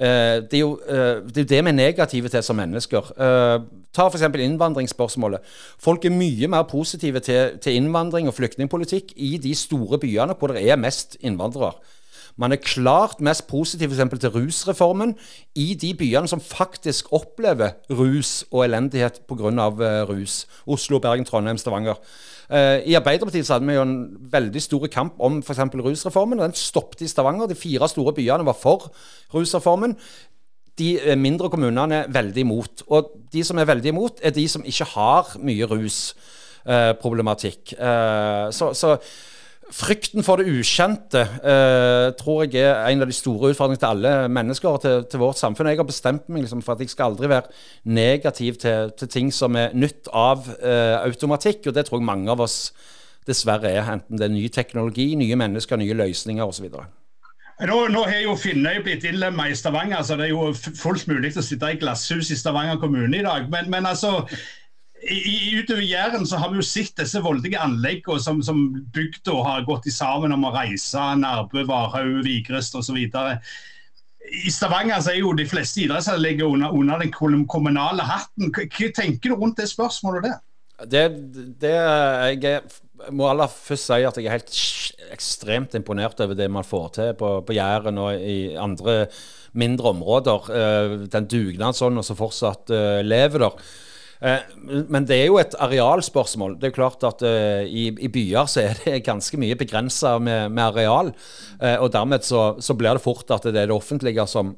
[0.00, 3.12] det, er jo, uh, det, er jo, det vi er negative til som mennesker.
[3.20, 4.24] Uh, ta f.eks.
[4.32, 5.44] innvandringsspørsmålet.
[5.78, 10.54] Folk er mye mer positive til, til, innvandring og flyktningpolitikk i de store byene hvor
[10.54, 11.74] det er mest innvandrere.
[12.40, 14.20] Man er klart mest positiv f.eks.
[14.20, 15.16] til rusreformen
[15.54, 19.52] i de byene som faktisk opplever rus og elendighet pga.
[19.52, 20.46] Uh, rus.
[20.66, 22.00] Oslo, Bergen, Trondheim, Stavanger.
[22.50, 23.98] Uh, I Arbeiderpartiet så hadde vi jo en
[24.32, 25.62] veldig stor kamp om f.eks.
[25.78, 26.40] rusreformen.
[26.40, 27.46] og Den stoppet i Stavanger.
[27.46, 28.90] De fire store byene var for
[29.34, 29.94] rusreformen
[30.80, 32.84] de eh, mindre kommunene er veldig imot.
[32.94, 37.74] Og de som er veldig imot, er de som ikke har mye rusproblematikk.
[37.76, 38.96] Eh, eh, så, så,
[39.70, 44.14] frykten for det ukjente eh, tror jeg er en av de store utfordringene til alle
[44.32, 45.70] mennesker og til, til, vårt samfunn.
[45.70, 47.50] Jeg har bestemt meg liksom, for at jeg skal aldri være
[47.84, 52.32] negativ til, til ting som er nytt av eh, automatikk, og det tror jeg mange
[52.32, 52.58] av oss
[53.28, 53.84] dessverre er.
[53.94, 56.70] Enten det er ny teknologi, nye mennesker, nye løsninger osv.
[57.60, 61.34] Nå, nå har jo Finnøy blitt innlemmet i Stavanger, så det er jo fullt mulig
[61.36, 63.50] å sitte i glasshus i Stavanger kommune i dag.
[63.52, 64.24] Men, men altså,
[65.08, 69.64] i, utover Jæren så har vi jo sett disse voldelige anleggene som, som bygda har
[69.68, 71.00] gått sammen om å reise.
[71.20, 72.98] Nærbø, Varhaug, Vigrest osv.
[73.00, 78.52] I Stavanger så er jo de fleste idrettsanlegg under, under den kommunale hatten.
[78.52, 80.38] Hva tenker du rundt det spørsmålet der?
[80.90, 81.04] Det,
[81.60, 82.62] det jeg
[83.12, 84.54] må aller først si at jeg er helt
[85.10, 89.06] ekstremt imponert over det man får til på, på Jæren og i andre
[89.56, 90.50] mindre områder.
[90.52, 93.70] Uh, den dugnadsånden som fortsatt uh, lever der.
[94.20, 96.58] Uh, men det er jo et arealspørsmål.
[96.60, 101.14] Det er klart at i, i, byer så er det ganske mye begrensa med, areal.
[101.80, 104.52] og dermed så, blir det fort at det er det offentlige som,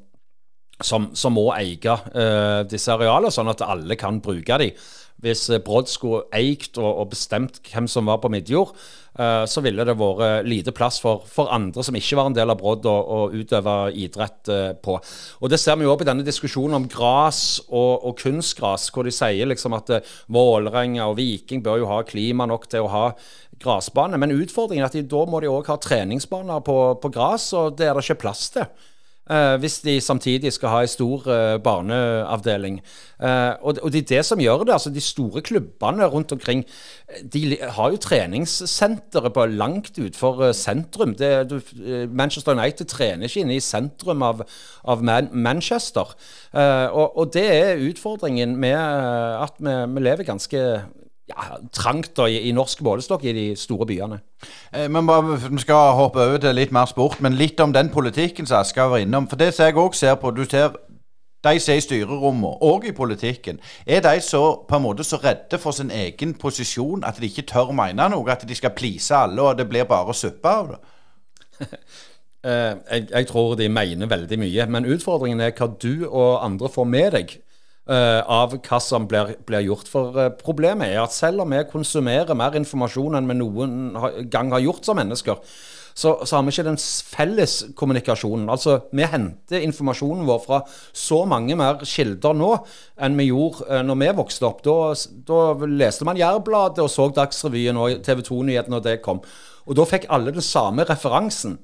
[0.83, 4.75] som, som må eie disse arealene, sånn at alle kan bruke dem
[5.23, 8.75] hvis eh, Brodd skulle eid og, og, bestemt hvem som var på Midjord,
[9.13, 12.57] så ville det vært lite plass for, for, andre som ikke var en del av
[12.61, 14.95] Brodd, å utøve idrett uh, på.
[15.41, 19.05] Og Det ser vi jo opp i denne diskusjonen om gras og, og kunstgras, hvor
[19.05, 19.93] de sier liksom at
[20.33, 23.05] Vålerenga og Viking bør jo ha klima nok til å ha
[23.63, 24.19] grasbane.
[24.21, 27.77] Men utfordringen er at de, da må de òg ha treningsbaner på, på gras, og
[27.79, 28.69] det er det ikke plass til.
[29.31, 32.81] Uh, hvis de samtidig skal ha en stor uh, barneavdeling.
[33.23, 34.73] Uh, og, og, det er det som gjør det.
[34.73, 36.65] altså De store klubbene rundt omkring
[37.33, 41.15] de har jo treningssentre på langt utenfor sentrum.
[41.15, 41.61] Det, du,
[42.11, 44.43] Manchester United trener ikke inne i sentrum av,
[44.85, 46.17] av Man Manchester.
[46.91, 50.65] Og, og, det er utfordringen med at vi, vi lever ganske
[51.33, 54.21] ja, trangt da, i, i, norsk målestokk i de store byene.
[54.75, 57.91] Eh, men bare, Vi skal hoppe over til litt mer sport, men litt om den
[57.91, 59.29] politikken som Asker var innom.
[59.29, 60.77] For det som jeg òg ser på, du ser
[61.43, 65.19] de som er i styrerommene, og i politikken, er de så på en måte så
[65.19, 68.31] redde for sin egen posisjon at de ikke tør mene noe?
[68.31, 70.81] At de skal please alle, og det blir bare suppe av det?
[72.47, 74.67] uh, jeg, jeg, tror de mener veldig mye.
[74.67, 77.35] Men utfordringen er hva du og andre får med deg
[77.91, 79.89] av hva som blir, blir gjort.
[79.91, 84.53] For uh, problemet er at selv om vi konsumerer mer informasjon enn vi noen gang
[84.55, 85.41] har gjort som mennesker,
[85.95, 88.47] så, så, har vi ikke den felles kommunikasjonen.
[88.49, 90.61] Altså, Vi henter informasjonen vår fra
[90.97, 92.53] så mange mer kilder nå
[93.03, 94.63] enn vi gjorde uh, når vi vokste opp.
[94.65, 94.77] Da,
[95.29, 99.21] da leste man Jærbladet og så Dagsrevyen og TV 2-nyhetene og det kom.
[99.67, 101.59] Og da fikk alle den samme referansen.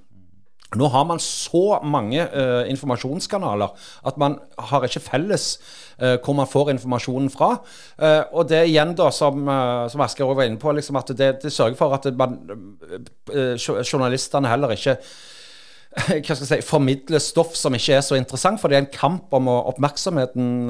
[0.77, 3.73] Nå har man så mange uh, informasjonskanaler
[4.07, 4.35] at man
[4.69, 5.47] har ikke felles
[5.97, 7.55] uh, hvor man får informasjonen fra.
[7.97, 9.49] Uh, og det igjen, da, som,
[9.89, 12.37] som Asker var inne på, liksom at det, det, sørger for at man,
[13.57, 14.99] journalistene heller ikke
[15.99, 18.93] hva skal jeg si, formidler stoff som ikke er så interessant, for det er en
[18.93, 20.69] kamp om oppmerksomheten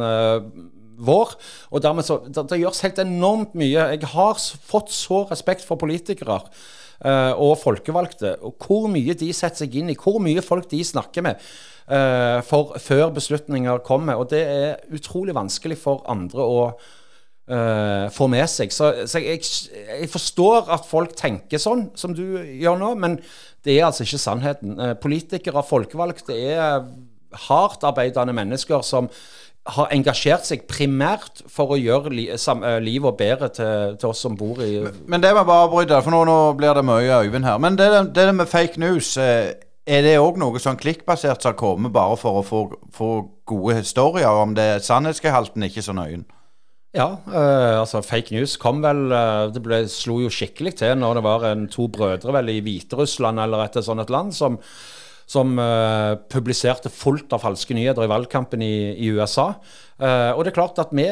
[1.04, 1.34] vår.
[1.74, 3.90] Og dermed så, det, det gjøres helt enormt mye.
[3.98, 8.32] Jeg har fått så respekt for politikere uh, og folkevalgte.
[8.42, 11.42] Og hvor mye de setter seg inn i, hvor mye folk de snakker med
[11.88, 14.18] uh, for, før beslutninger kommer.
[14.20, 18.72] Og det er utrolig vanskelig for andre å uh, få med seg.
[18.74, 23.18] Så, så jeg, jeg, forstår at folk tenker sånn som du gjør nå, men
[23.66, 24.78] det er altså ikke sannheten.
[25.02, 26.86] politikere, folkevalgte, er
[27.48, 29.10] hardt arbeidende mennesker som
[29.68, 34.36] har engasjert seg primært for å gjøre li, uh, livet bedre til, til, oss som
[34.38, 37.48] bor i Men, men det må bare avbryte, for nå, nå, blir det mye Øyvind
[37.48, 37.60] her.
[37.60, 39.52] Men det, det med fake news, uh,
[39.88, 42.64] er det òg noe sånn klikkbasert som kommer bare for å få,
[42.94, 43.12] få
[43.48, 44.28] gode historier?
[44.28, 46.24] Om det sannhetsgehalten ikke så nøye?
[46.96, 49.10] Ja, uh, altså fake news kom vel
[49.52, 53.44] Det ble, slo jo skikkelig til når det var en, to brødre vel i Hviterussland
[53.44, 54.56] eller et sånt et land som
[55.28, 59.50] som uh, publiserte fullt av falske nyheter i valgkampen i, i USA.
[60.00, 61.04] Uh, og det er klart at vi,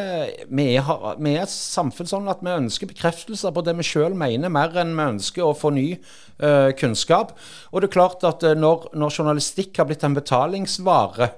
[0.48, 0.86] vi, er,
[1.20, 4.72] vi, er et samfunn sånn at vi ønsker bekreftelser på det vi sjøl mener, mer
[4.80, 7.34] enn vi ønsker å få ny uh, kunnskap.
[7.74, 11.34] Og det er klart at når, når journalistikk har blitt en betalingsvare,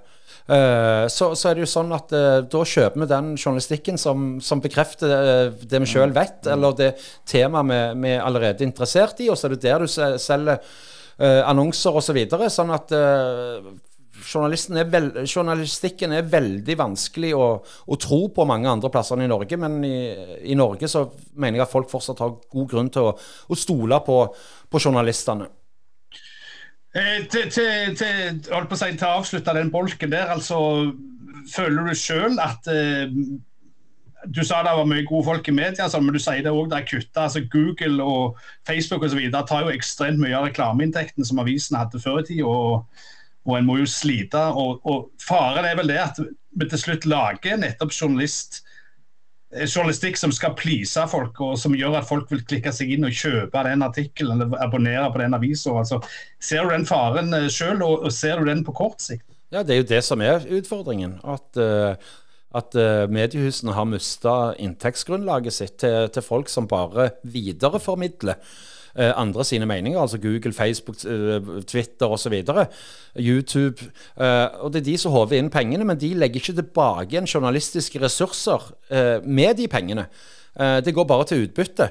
[0.48, 2.12] så, så, er det jo sånn at
[2.48, 6.86] da kjøper vi den journalistikken som, som bekrefter det vi sjøl vet, eller det
[7.28, 10.62] temaet vi, vi er allerede interessert i, og så er det der du selger
[11.22, 12.18] uh, annonser osv.
[12.30, 13.68] Så sånn at uh,
[14.18, 19.30] er vel, journalistikken er veldig vanskelig å, å, tro på mange andre plasser enn i
[19.30, 19.56] Norge.
[19.60, 19.98] Men i,
[20.50, 24.00] i, Norge så mener jeg at folk fortsatt har god grunn til å, å stole
[24.06, 24.18] på,
[24.68, 25.48] på journalistene.
[26.96, 30.58] Eh, til, til, til, holdt på å si, til å avslutte den bolken der, altså
[31.48, 33.12] Føler du sjøl at eh,
[34.34, 36.86] Du sa det var mye gode folk i media, men du sier det òg er
[36.88, 37.26] kutta.
[37.26, 41.80] Altså, Google og Facebook og så videre, tar jo ekstremt mye av reklameinntekten som avisene
[41.84, 42.48] hadde før i tida.
[42.48, 43.04] Og,
[43.48, 44.44] og en må jo slite.
[44.52, 46.20] Og, og Faren er vel det at
[46.58, 48.62] vi til slutt lager nettopp journalist
[49.56, 53.06] Eh, journalistikk som skal please folk, og som gjør at folk vil klikke seg inn
[53.08, 55.72] og kjøpe den artikkelen eller abonnere på den avisa.
[55.80, 56.02] Altså,
[56.40, 59.24] ser du den faren eh, sjøl, og, og, ser du den på kort sikt?
[59.48, 61.16] Ja, Det er jo det som er utfordringen.
[61.24, 61.96] At, uh,
[62.56, 68.40] at uh, mediehusene har mista inntektsgrunnlaget sitt til, til, folk som bare videreformidler
[68.98, 72.44] Eh, andre sine meninger, altså Google, Facebook, eh, Twitter osv.
[73.16, 73.82] YouTube.
[74.20, 77.26] Eh, og Det er de som håver inn pengene, men de legger ikke tilbake igjen
[77.26, 78.72] journalistiske ressurser
[79.24, 80.06] med de pengene.
[80.58, 81.90] Det går bare til utbytte.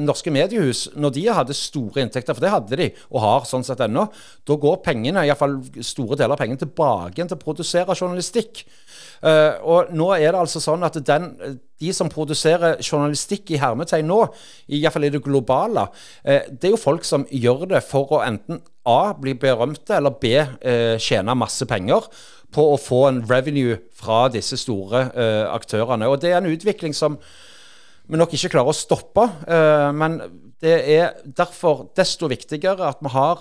[0.00, 3.80] Norske mediehus, når de hadde store inntekter, for det hadde de, og har sånn sett
[3.80, 4.06] ennå,
[4.48, 8.64] da går pengene, iallfall store deler av pengene, tilbake igjen til å produsere journalistikk.
[9.22, 11.28] Uh, og nå er det altså sånn at den,
[11.78, 14.18] de som produserer journalistikk i hermetegn nå,
[14.66, 15.86] i hvert fall i det globale,
[16.26, 19.14] uh, det er jo folk som gjør det for å enten A.
[19.14, 20.34] bli berømte, eller B.
[20.42, 22.08] Uh, tjene masse penger
[22.52, 25.06] på å få en revenue fra disse store
[25.48, 26.04] aktørene.
[26.04, 29.24] Og det er en utvikling som vi nok ikke klarer å stoppe.
[29.96, 30.18] men
[30.60, 33.40] det er derfor desto viktigere at vi har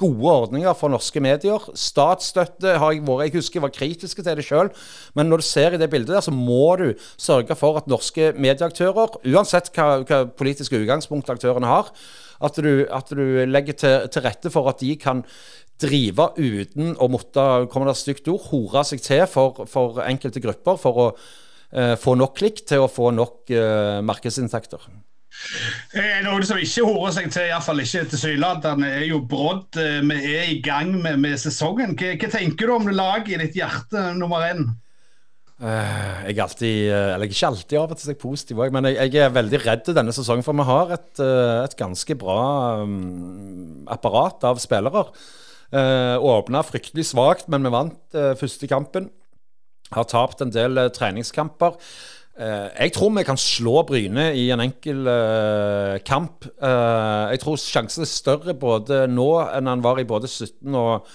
[0.00, 1.66] gode ordninger for norske medier.
[1.76, 4.70] Statsstøtte har jeg vært Jeg husker jeg var kritiske til det sjøl,
[5.18, 6.88] men når du ser i det bildet der, så må du
[7.20, 11.92] sørge for at norske medieaktører, uansett hva, hva politiske utgangspunkt aktørene har,
[12.40, 15.22] at du, at du legger til, til, rette for at de kan
[15.80, 20.42] drive uten å måtte, kommer det et stygt ord, hore seg til for, for enkelte
[20.44, 24.88] grupper for å eh, få nok klikk til å få nok eh, markedsinntekter.
[25.94, 29.78] Eh, noe som ikke horer seg til, iallfall ikke tilsynelatende, er jo Brodd.
[29.80, 31.96] Eh, vi er i gang med, med sesongen.
[31.98, 34.68] Hva, hva, tenker du om laget i ditt hjerte nummer én?
[35.60, 39.34] Uh, jeg er alltid, eller ikke alltid av og til positiv men jeg, jeg, er
[39.34, 40.44] veldig redd denne sesongen.
[40.46, 42.44] For vi har et, et ganske bra
[42.80, 45.04] um, apparat av spillere.
[45.70, 49.10] Uh, Åpna fryktelig svakt, men vi vant første kampen.
[49.92, 51.76] Har tapt en del treningskamper.
[52.40, 56.46] Eh, jeg tror vi kan slå Bryne i en enkel uh, kamp.
[56.56, 61.10] Uh, jeg tror sjansen er større både nå enn han var i både 17 og,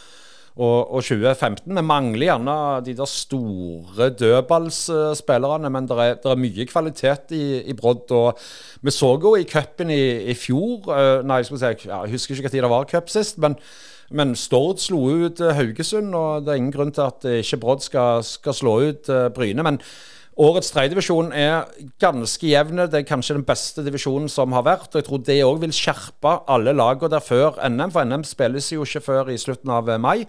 [0.53, 1.65] og, og 2015.
[1.65, 7.73] Vi mangler gjerne de der store dødballspillerne, men det er, er, mye kvalitet i, i
[7.73, 8.13] Brodd.
[8.85, 10.93] Vi så jo i cupen i, i, fjor
[11.25, 13.41] Nei, jeg, si, jeg husker ikke når det var cup sist.
[13.41, 13.57] men
[14.13, 18.21] men Stord slo ut Haugesund, og det er ingen grunn til at ikke Brodd skal,
[18.21, 19.65] skal slå ut Bryne.
[19.65, 19.79] Men
[20.35, 21.69] Årets tredjedivisjon er
[22.03, 22.89] ganske jevne.
[22.91, 24.89] Det er kanskje den beste divisjonen som har vært.
[24.91, 28.67] og Jeg tror det òg vil skjerpe alle lagene der før NM, for NM spilles
[28.73, 30.25] jo ikke før i slutten av eh, mai.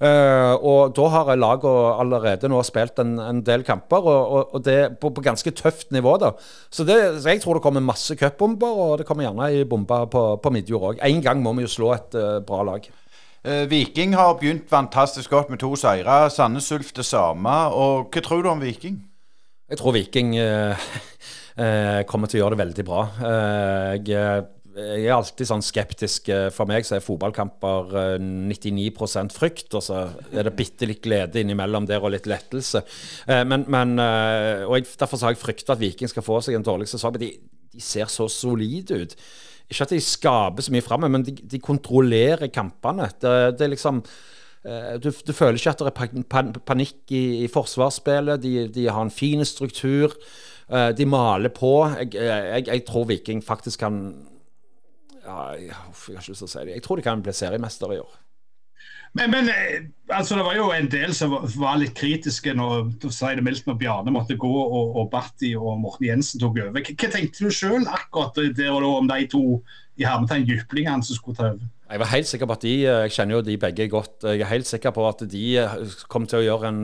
[0.00, 4.62] Uh, og da har lagene allerede nå spilt en, en del kamper, og, og, og
[4.64, 6.18] det på, på, ganske tøft nivå.
[6.20, 6.34] da.
[6.68, 10.24] Så, det, jeg tror det kommer masse cupbomber, og det kommer gjerne ei bombe på,
[10.40, 11.04] på midjord òg.
[11.04, 12.90] En gang må vi jo slå et uh, bra lag.
[13.40, 16.26] Viking har begynt fantastisk godt med to seire.
[16.28, 17.54] Sandnes Ulf det samme.
[17.72, 19.00] og Hva tror du om Viking?
[19.70, 20.86] Jeg tror Viking eh,
[21.62, 23.02] eh, kommer til å gjøre det veldig bra.
[23.28, 26.30] Eh, jeg, jeg, er alltid sånn skeptisk.
[26.54, 30.00] For meg så er fotballkamper 99% frykt, og så
[30.30, 32.82] er det bitte litt glede innimellom der og litt lettelse.
[33.28, 36.88] Men, men, og jeg, Derfor har jeg frykta at Viking skal få seg en dårlig
[36.90, 37.14] sesong.
[37.18, 37.30] Men de,
[37.74, 39.16] de ser så solide ut.
[39.70, 43.10] Ikke at de skaper så mye framme, men de, de, kontrollerer kampene.
[43.22, 47.48] Det, det er liksom Eh, du, du, føler ikke at det er panikk i, i
[47.48, 48.42] forsvarsspillet.
[48.42, 50.12] De, de, har en fin struktur.
[50.70, 51.74] Eh, de maler på.
[51.98, 54.00] Jeg, jeg, jeg tror Viking faktisk kan
[55.24, 56.74] ja, jeg, har ikke lyst til å si det.
[56.78, 58.18] Jeg tror de kan bli seriemester i år.
[59.18, 62.92] Men, men eh, altså, det var jo en del som var litt kritiske når
[63.42, 66.78] mildt, når Bjarne måtte gå og, og Batti og Morten Jensen tok over.
[66.78, 69.44] Hva, hva tenkte du sjøl akkurat der og da om de to
[69.98, 71.66] i hermetegn jyplingene som skulle ta over?
[71.90, 74.22] Jeg var helt sikker på at de Jeg kjenner jo de begge godt.
[74.22, 75.44] Jeg er helt sikker på at de
[76.08, 76.82] kom til å gjøre en,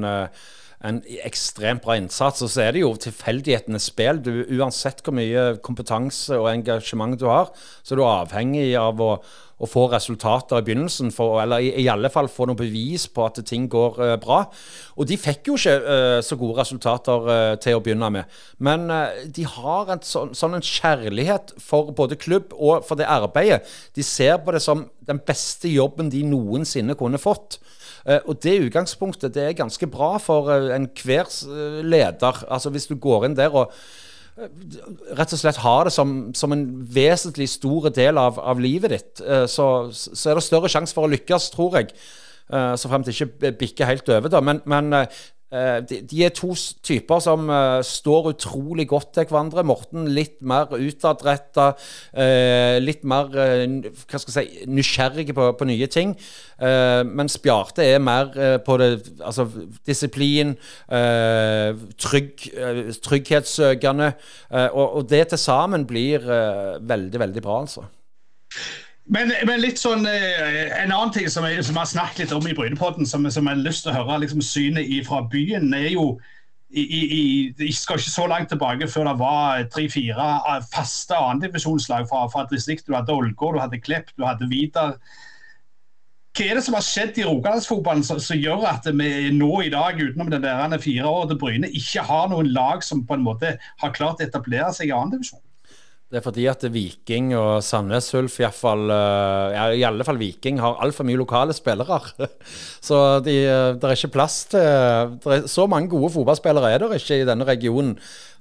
[0.84, 2.44] en ekstremt bra innsats.
[2.44, 4.20] Og så er det jo tilfeldighetenes spill.
[4.22, 7.52] Du, uansett hvor mye kompetanse og engasjement du har,
[7.82, 9.10] så er du avhengig av å,
[9.56, 13.24] å få resultater i begynnelsen, for, eller i, i, alle fall få noe bevis på
[13.24, 14.42] at ting går uh, bra.
[14.96, 18.36] Og de fikk jo ikke uh, så gode resultater uh, til å begynne med.
[18.60, 18.90] Men
[19.32, 23.64] de har en så, sånn en kjærlighet for både klubb og for det arbeidet.
[23.96, 27.60] De ser på det som den beste jobben de noensinne kunne fått.
[28.06, 32.44] Eh, og det utgangspunktet det er ganske bra for eh, enhver eh, leder.
[32.48, 33.72] Altså Hvis du går inn der og
[35.16, 39.22] rett og slett har det som, som en vesentlig stor del av, av livet ditt,
[39.48, 41.94] så, så, er det større sjanse for å lykkes, tror jeg.
[42.52, 44.28] Så frem til ikke bikker helt over.
[44.28, 44.92] da, Men, men
[45.46, 46.50] de, de, er to
[46.82, 49.62] typer som uh, står utrolig godt til hverandre.
[49.66, 51.68] Morten litt mer utadretta,
[52.16, 53.62] uh, litt mer uh,
[54.10, 56.16] hva skal jeg si, nysgjerrig på, på nye ting.
[56.56, 58.30] mens Bjarte er mer
[58.64, 58.88] på det
[59.20, 59.44] altså
[59.86, 60.54] disiplin,
[62.00, 62.46] trygg,
[63.04, 64.08] trygghetssøkende.
[64.72, 66.24] Og, og, det til sammen blir
[66.80, 67.84] veldig, veldig bra, altså.
[69.06, 72.54] Men, men, litt sånn, eh, en annen ting som vi har snakket litt om i
[72.56, 76.16] Brynepodden, som, som jeg har lyst til å høre liksom, synet fra byen, er jo
[76.66, 77.20] i, i,
[77.62, 82.44] Jeg skal ikke så langt tilbake før det var tre-fire eh, faste andredivisjonslag fra, fra
[82.50, 82.88] distriktet.
[82.90, 84.96] Du hadde Ålgård, du hadde Klepp, du hadde Vidar.
[86.36, 89.70] Hva er det som har skjedd i Rogalandsfotballen som, som, gjør at vi nå i
[89.72, 93.24] dag, utenom den der fire året til Bryne, ikke har noen lag som på en
[93.24, 95.45] måte har klart å etablere seg i annendivisjon?
[96.06, 100.78] Det er fordi at Viking og Sandnes Ulf, iallfall ja, i alle fall Viking, har
[100.84, 101.98] altfor mye lokale spillere.
[102.88, 107.00] så de, uh, det er ikke plass til er, Så mange gode fotballspillere er det
[107.00, 107.96] ikke i denne regionen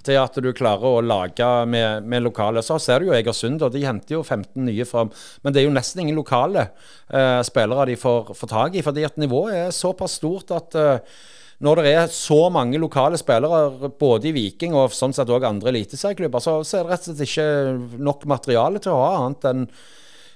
[0.06, 2.62] til at du klarer å lage med, med lokale.
[2.62, 5.10] Så ser du jo Egersund, og de henter jo 15 nye fram.
[5.42, 9.08] Men det er jo nesten ingen lokale uh, spillere de får, får tak i, fordi
[9.08, 11.18] at nivået er såpass stort at uh,
[11.64, 15.72] når det er så mange lokale spillere, både i Viking og sånn sett også andre
[15.72, 19.48] eliteserieklubber, så, så, er det rett og slett ikke nok materiale til å ha annet
[19.52, 19.68] enn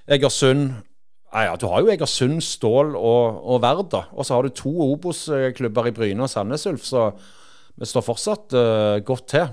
[0.09, 0.69] Egersund.
[1.29, 4.71] Ja, ja, du har jo Egersund, Stål og, og Verd, Og så har du to
[4.87, 7.11] Obos-klubber i Bryne og Sandnes Ulf, så
[7.79, 9.51] vi står fortsatt uh, godt til.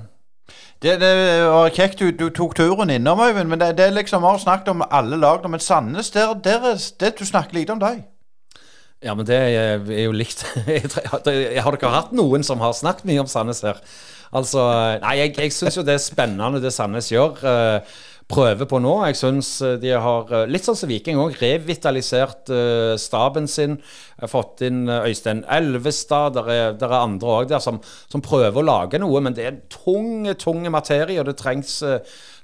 [0.83, 1.13] Det, det
[1.51, 3.49] var kjekt du, du tok turen innom, Øyvind.
[3.51, 5.47] Men det, det liksom, vi har snakket om alle lag.
[5.51, 6.67] Men Sandnes, der, der,
[7.01, 8.03] det, du snakker lite om dem.
[9.05, 10.43] Ja, men det er jo likt.
[11.13, 13.81] Har dere hatt noen som har snakket mye om Sandnes her?
[14.37, 14.63] Altså,
[15.03, 17.37] Nei, jeg, jeg syns jo det er spennende det Sandnes gjør.
[17.37, 17.83] Prøve
[18.27, 18.95] prøver på nå.
[19.07, 22.51] Jeg syns eh, de har, eh, litt sånn som Viking òg, revitalisert
[22.99, 23.77] staben sin.
[24.27, 26.35] Fått inn Øystein Elvestad.
[26.35, 27.79] Der er, der er andre òg der som,
[28.11, 29.23] som, prøver å lage noe.
[29.23, 31.79] Men det er tung, tung materie, og det trengs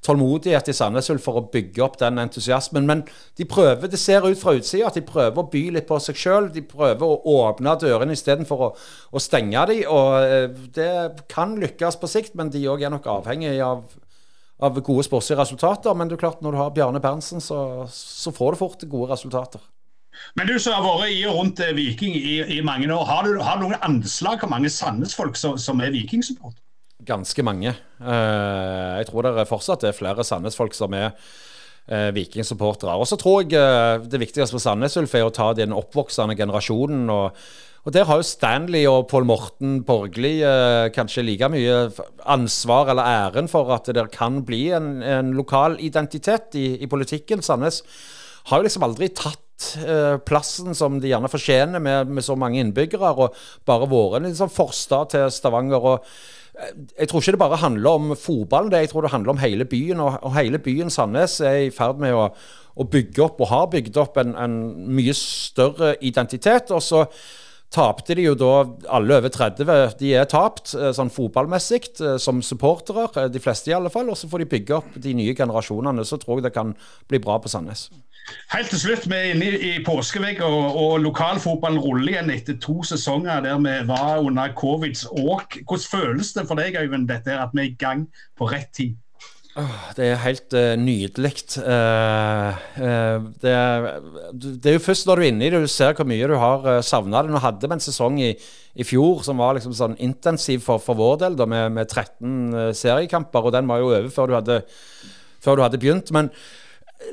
[0.03, 2.86] tålmodighet i Sandnes Ulf for å bygge opp den entusiasmen.
[2.88, 3.05] Men
[3.38, 6.18] de prøver, det ser ut fra utsida at de prøver å by litt på seg
[6.18, 6.48] sjøl.
[6.55, 8.70] De prøver å åpne dørene istedenfor å,
[9.12, 9.84] å stenge dem.
[9.90, 13.84] Og eh, det kan lykkes på sikt, men de òg er nok avhengig av,
[14.62, 15.94] av gode sportslige resultater.
[15.94, 19.12] Men det er klart, når du har Bjarne Berntsen, så, så får du fort gode
[19.14, 19.62] resultater.
[20.36, 23.38] Men du som har vært i og rundt Viking i, i mange år, har du,
[23.40, 26.59] har du noen anslag hvor mange Sandnes-folk som, som er Viking-support?
[27.07, 27.74] Ganske mange.
[28.03, 32.94] Uh, jeg tror det fortsatt er flere Sandnes-folk som er uh, Viking-supportere.
[32.94, 36.38] Og så tror jeg uh, det viktigste for Sandnes Ulf er å ta den oppvoksende
[36.38, 37.11] generasjonen.
[37.11, 37.42] og
[37.82, 41.78] og Der har jo Stanley og Pål Morten Borgli eh, kanskje like mye
[42.30, 47.42] ansvar eller æren for at det kan bli en, en lokal identitet i, i, politikken.
[47.42, 47.82] Sandnes
[48.50, 52.62] har jo liksom aldri tatt eh, plassen som de gjerne fortjener med, med, så mange
[52.62, 53.34] innbyggere, og
[53.66, 55.82] bare vært en liksom forstad til Stavanger.
[55.82, 56.07] og
[56.53, 60.00] jeg tror ikke det bare handler om fotballen, jeg tror det handler om hele byen.
[60.00, 62.26] Og hele byen Sandnes er i ferd med å,
[62.76, 64.59] å, bygge opp, og har bygd opp, en, en
[64.92, 66.70] mye større identitet.
[66.70, 67.07] Og så
[67.72, 68.53] tapte de jo da
[68.92, 69.96] alle over 30.
[70.00, 74.11] De er tapt eh, sånn fotballmessig eh, som supportere, eh, de fleste i alle fall.
[74.12, 76.05] Og så får de bygge opp de nye generasjonene.
[76.05, 76.74] Så tror jeg det kan
[77.09, 77.88] bli bra på Sandnes.
[78.53, 82.59] Helt til slutt, Vi er inne i, i påskevegg, og, og lokalfotballen ruller igjen etter
[82.62, 85.59] to sesonger der vi var under covids åk.
[85.66, 88.07] Hvordan føles det for deg, Øyvind, dette at vi er i gang
[88.39, 88.99] på rett tid?
[89.97, 91.33] det er helt uh, nydelig.
[91.61, 93.53] Uh, uh, det,
[94.33, 96.39] det, er jo først når du er inne i det, du ser hvor mye du
[96.41, 97.35] har uh, savna det.
[97.35, 100.97] Nå hadde vi en sesong i, i, fjor som var liksom sånn intensiv for, for
[100.97, 103.45] vår del, da, med, med 13 seriekamper.
[103.45, 104.59] Og den var jo over før du hadde,
[105.45, 106.14] før du hadde begynt.
[106.16, 106.33] Men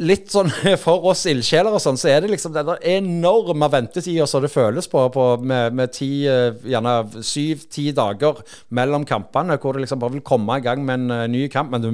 [0.04, 0.50] litt sånn
[0.84, 4.90] for oss ildsjeler og sånn, så er det liksom den enorme ventetida som det føles
[4.92, 8.44] på, på med, med ti, eh, gjerne syv-ti dager
[8.76, 11.74] mellom kampene, hvor det liksom bare vil komme i gang med en uh, ny kamp.
[11.74, 11.90] Men du,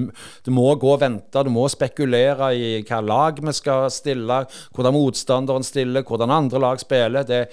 [0.45, 4.43] du, må gå og vente, du må spekulere i hva lag vi skal stille,
[4.75, 7.25] hvordan motstanderen stiller, hvordan andre lag spiller.
[7.27, 7.45] Det,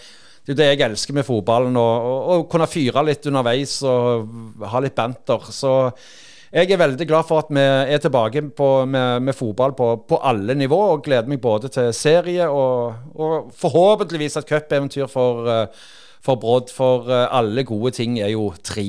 [0.46, 1.78] det er det jeg elsker med fotballen.
[1.78, 5.48] Å kunne fyre litt underveis og ha litt banter.
[5.54, 5.72] Så
[6.52, 10.20] jeg er veldig glad for at vi er tilbake på, med, med, fotball på, på,
[10.20, 15.88] alle nivå, og gleder meg både til serie og, og forhåpentligvis et cupeventyr for, eh,
[16.20, 16.68] for Brodd.
[16.76, 18.84] For eh, alle gode ting er jo tre.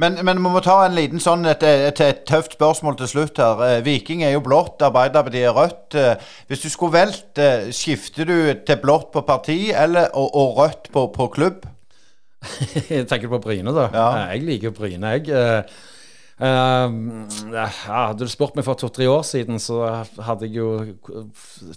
[0.00, 3.44] Men, men vi må ta en liten sånn et, et, et, tøft spørsmål til slutt
[3.44, 3.60] her.
[3.68, 6.00] Eh, Viking er jo blått, Arbeiderpartiet er rødt.
[6.48, 7.36] Hvis du skulle valgt,
[7.76, 11.66] skifter du til blått på parti eller, og, og rødt på, på klubb?
[13.10, 13.90] tenker på Bryne, da.
[13.92, 14.12] Ja.
[14.32, 15.34] Jeg liker Bryne, jeg.
[16.34, 16.90] Uh,
[17.54, 19.84] ja, hadde du spurt meg for to-tre år siden, så
[20.26, 21.20] hadde jeg jo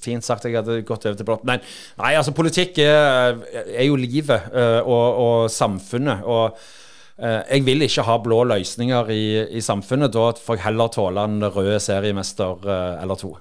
[0.01, 1.45] fint sagt at jeg hadde gått over til blått.
[1.45, 1.59] Nei,
[1.99, 6.25] nei, altså politikk er, er jo livet uh, og, og, samfunnet.
[6.25, 9.23] Og uh, jeg vil ikke ha blå løsninger i,
[9.59, 10.15] i, samfunnet.
[10.17, 13.35] Da får jeg heller tåle en rød seriemester eh, eller to.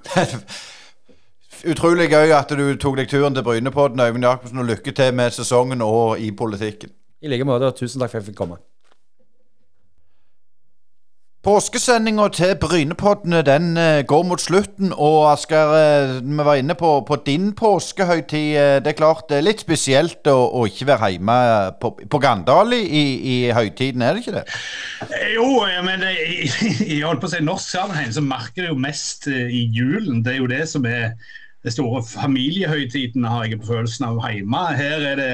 [1.73, 5.33] Utrolig gøy at du tok deg turen til Brynepodden, Øyvind Jacobsen, og lykke til med
[5.33, 6.93] sesongen og i politikken.
[7.25, 8.61] I like måte, og tusen takk for at jeg fikk komme.
[11.47, 14.91] Påskesendinga til Brynepoddene den uh, går mot slutten.
[14.91, 18.57] Og Asker, uh, vi var inne på, på din påskehøytid.
[18.59, 21.37] Uh, det er klart det er litt spesielt å, å ikke være hjemme
[21.79, 24.45] på, på Gandal i, i, høytiden, er det ikke det?
[25.37, 25.47] Jo,
[25.87, 26.51] men i,
[26.97, 30.25] i, på å si norsk sammenheng så merker det jo mest i julen.
[30.27, 31.15] Det er jo det som er
[31.63, 34.67] det store familiehøytiden, har jeg på følelsen av hjemme.
[34.83, 35.33] Her er det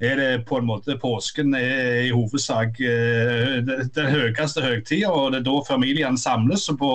[0.00, 5.42] er det på en måte påsken er i hovedsak eh, den høyeste høytida, og det
[5.42, 6.68] er da familiene samles.
[6.72, 6.92] og på,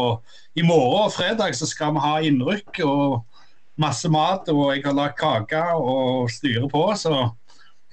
[0.56, 3.22] I morgen og fredag så skal vi ha innrykk og
[3.78, 6.88] masse mat, og jeg har lagd kake og styrer på.
[6.98, 7.14] Så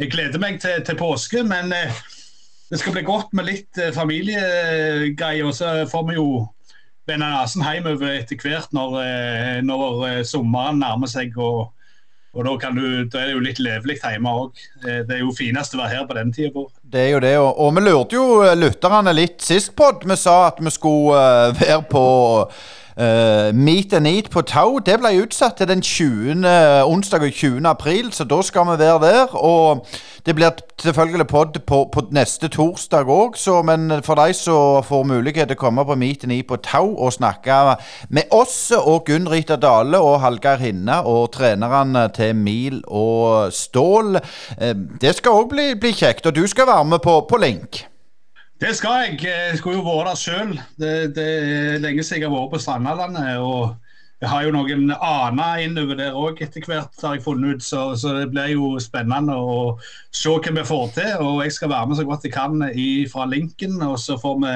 [0.01, 1.45] jeg gleder meg til, til påske.
[1.45, 2.01] Men eh,
[2.73, 5.45] det skal bli godt med litt familiegreier.
[5.45, 6.47] Og Så får vi jo
[7.05, 8.97] vende nesen hjemover etter hvert når,
[9.67, 11.37] når sommeren nærmer seg.
[11.37, 11.75] og
[12.33, 14.61] og da, du, da, er det jo litt levelig hjemme òg.
[14.87, 16.65] Eh, det er jo finest å være her på den tida.
[16.95, 20.07] Det er jo det, og, og vi lurte jo eh, lytterne litt sist pod.
[20.09, 22.05] Vi sa at vi skulle uh, være på
[23.01, 24.79] uh, Meet and Eat på Tau.
[24.79, 26.47] Det ble utsatt til den 20.
[26.87, 27.69] onsdag 20.
[27.69, 29.37] april, så da skal vi være der.
[29.37, 29.87] Og
[30.27, 30.51] det blir
[30.83, 35.63] selvfølgelig pod på, på, neste torsdag òg, men for de som får mulighet til å
[35.65, 37.77] komme på Meet and Eat på Tau og snakke
[38.09, 44.17] med oss og Gunn Rita Dale og Hallgeir Hinne og trenerne til Mil og Stål,
[44.17, 46.27] uh, det skal òg bli, bli, kjekt.
[46.27, 47.85] Og du skal være med på, på link.
[48.63, 49.17] Det skal jeg.
[49.27, 50.53] Jeg skulle jo vært der sjøl.
[50.79, 53.41] Det, det, er lenge siden jeg har vært på Strandalandet.
[53.43, 53.75] og
[54.23, 57.65] jeg har jo noen aner innover der òg etter hvert, har jeg funnet ut.
[57.67, 59.57] Så, så, det blir jo spennende å
[60.15, 61.25] se hva vi får til.
[61.27, 62.63] Og jeg skal være med så godt jeg kan
[63.11, 64.55] fra linken, og så får vi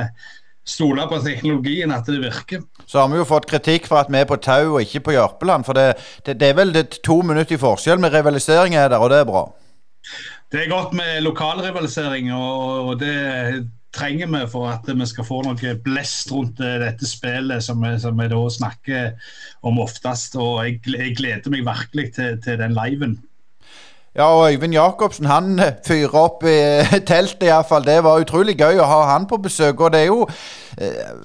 [0.77, 2.63] stole på teknologien, at det virker.
[2.87, 5.17] Så har vi jo fått kritikk for at vi er på Tau og ikke på
[5.17, 5.67] Jørpeland.
[5.67, 9.03] For det, det, det er vel det to minutter i forskjell med rivalisering er der,
[9.03, 9.49] og det er bra?
[10.55, 13.67] Det er godt med lokal rivalisering, og, og det
[13.97, 17.95] trenger vi for at vi skal få noe blest rundt eh, dette spillet som vi,
[18.03, 19.33] som vi da snakker
[19.67, 20.37] om oftest.
[20.41, 23.19] Og jeg, jeg gleder meg virkelig til, til den liven.
[24.17, 27.85] Ja, og Øyvind Jacobsen han eh, fyrer opp i eh, teltet iallfall.
[27.85, 29.81] Det var utrolig gøy å ha han på besøk.
[29.81, 30.25] Og det er jo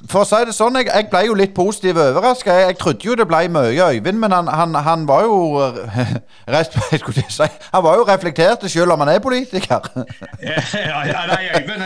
[0.07, 2.53] For å si det sånn, jeg, jeg ble jo litt positiv overraska.
[2.55, 5.59] Jeg, jeg, trodde jo det ble mye Øyvind, men han, han, han var jo
[6.55, 9.91] rest, si, Han var jo reflektert selv om han er politiker.
[10.51, 11.83] ja, ja, nei, Øyvind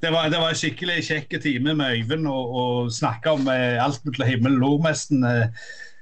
[0.00, 4.28] det var, det var, en skikkelig kjekk time med Øyvind å snakke om alt mellom
[4.28, 5.26] himmel og jord, nesten.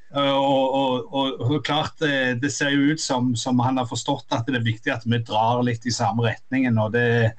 [0.08, 3.88] Eh, og, og, og, og, klart eh, Det ser jo ut som, som, han har
[3.88, 6.78] forstått at det er viktig at vi drar litt i samme retningen.
[6.78, 7.34] og det,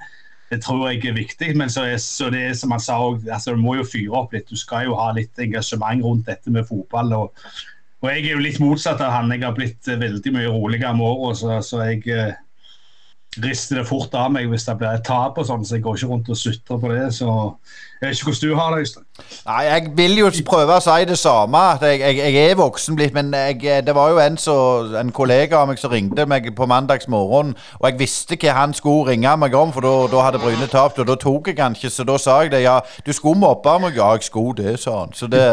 [0.52, 1.56] det tror jeg er viktig.
[1.58, 4.38] Men så, er, så det er som han sa altså, du må jo fyre opp
[4.38, 4.50] litt.
[4.50, 7.14] Du skal jo ha litt engasjement rundt dette med fotball.
[7.14, 7.50] og,
[8.06, 9.34] jeg er jo litt motsatt av han.
[9.34, 11.34] Jeg har blitt veldig mye roligere med åra.
[11.36, 12.38] Så, så jeg eh,
[13.38, 16.00] rister det fort av meg hvis det blir et tap og sånn, så jeg går
[16.00, 17.04] ikke rundt og sutrer på det.
[17.14, 19.06] Så jeg vet ikke hvordan du har det, Øystein.
[19.46, 21.62] Nei, jeg vil jo prøve å si det samme.
[21.84, 24.58] Jeg, jeg, jeg er voksen blitt, men jeg, det var jo en, så,
[24.98, 29.14] en, kollega av meg som ringte meg på mandagsmorgen, og jeg visste hva han skulle
[29.14, 32.08] ringe meg om, for da hadde Bryne tapt, og da tok jeg han ikke, så
[32.08, 32.66] da sa jeg det.
[32.66, 33.98] Ja, du skulle mobbe meg.
[34.00, 35.14] Ja, jeg skulle det, sa han.
[35.14, 35.46] Så det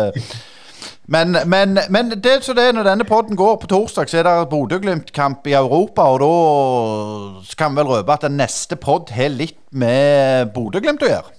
[1.07, 4.49] men, men, men, det så det når denne podden går på torsdag, så er det
[4.51, 6.03] Bodø-Glimt-kamp i Europa.
[6.03, 11.13] Og da kan vi vel røpe at den neste pod har litt med Bodø-Glimt å
[11.13, 11.33] gjøre?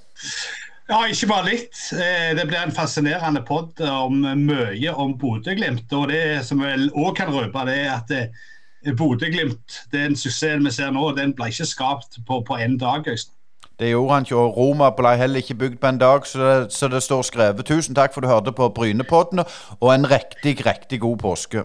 [0.88, 1.82] Ja, ikke bare litt.
[1.92, 5.92] Eh, det blir en fascinerende pod om mye om Bodø-Glimt.
[6.00, 10.72] Og det som vi òg kan røpe, det er at eh, Bodø-Glimt, den suksessen vi
[10.72, 13.04] ser nå, den ble ikke skapt på én dag.
[13.04, 13.37] Øystein.
[13.80, 16.74] Det gjorde han ikke, og Roma ble heller ikke bygd på en dag, så det,
[16.74, 17.66] så det står skrevet.
[17.66, 19.44] Tusen takk for at du hørte på Brynepodden,
[19.80, 21.64] og en riktig, riktig god påske.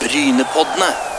[0.00, 1.13] Brynepoddene.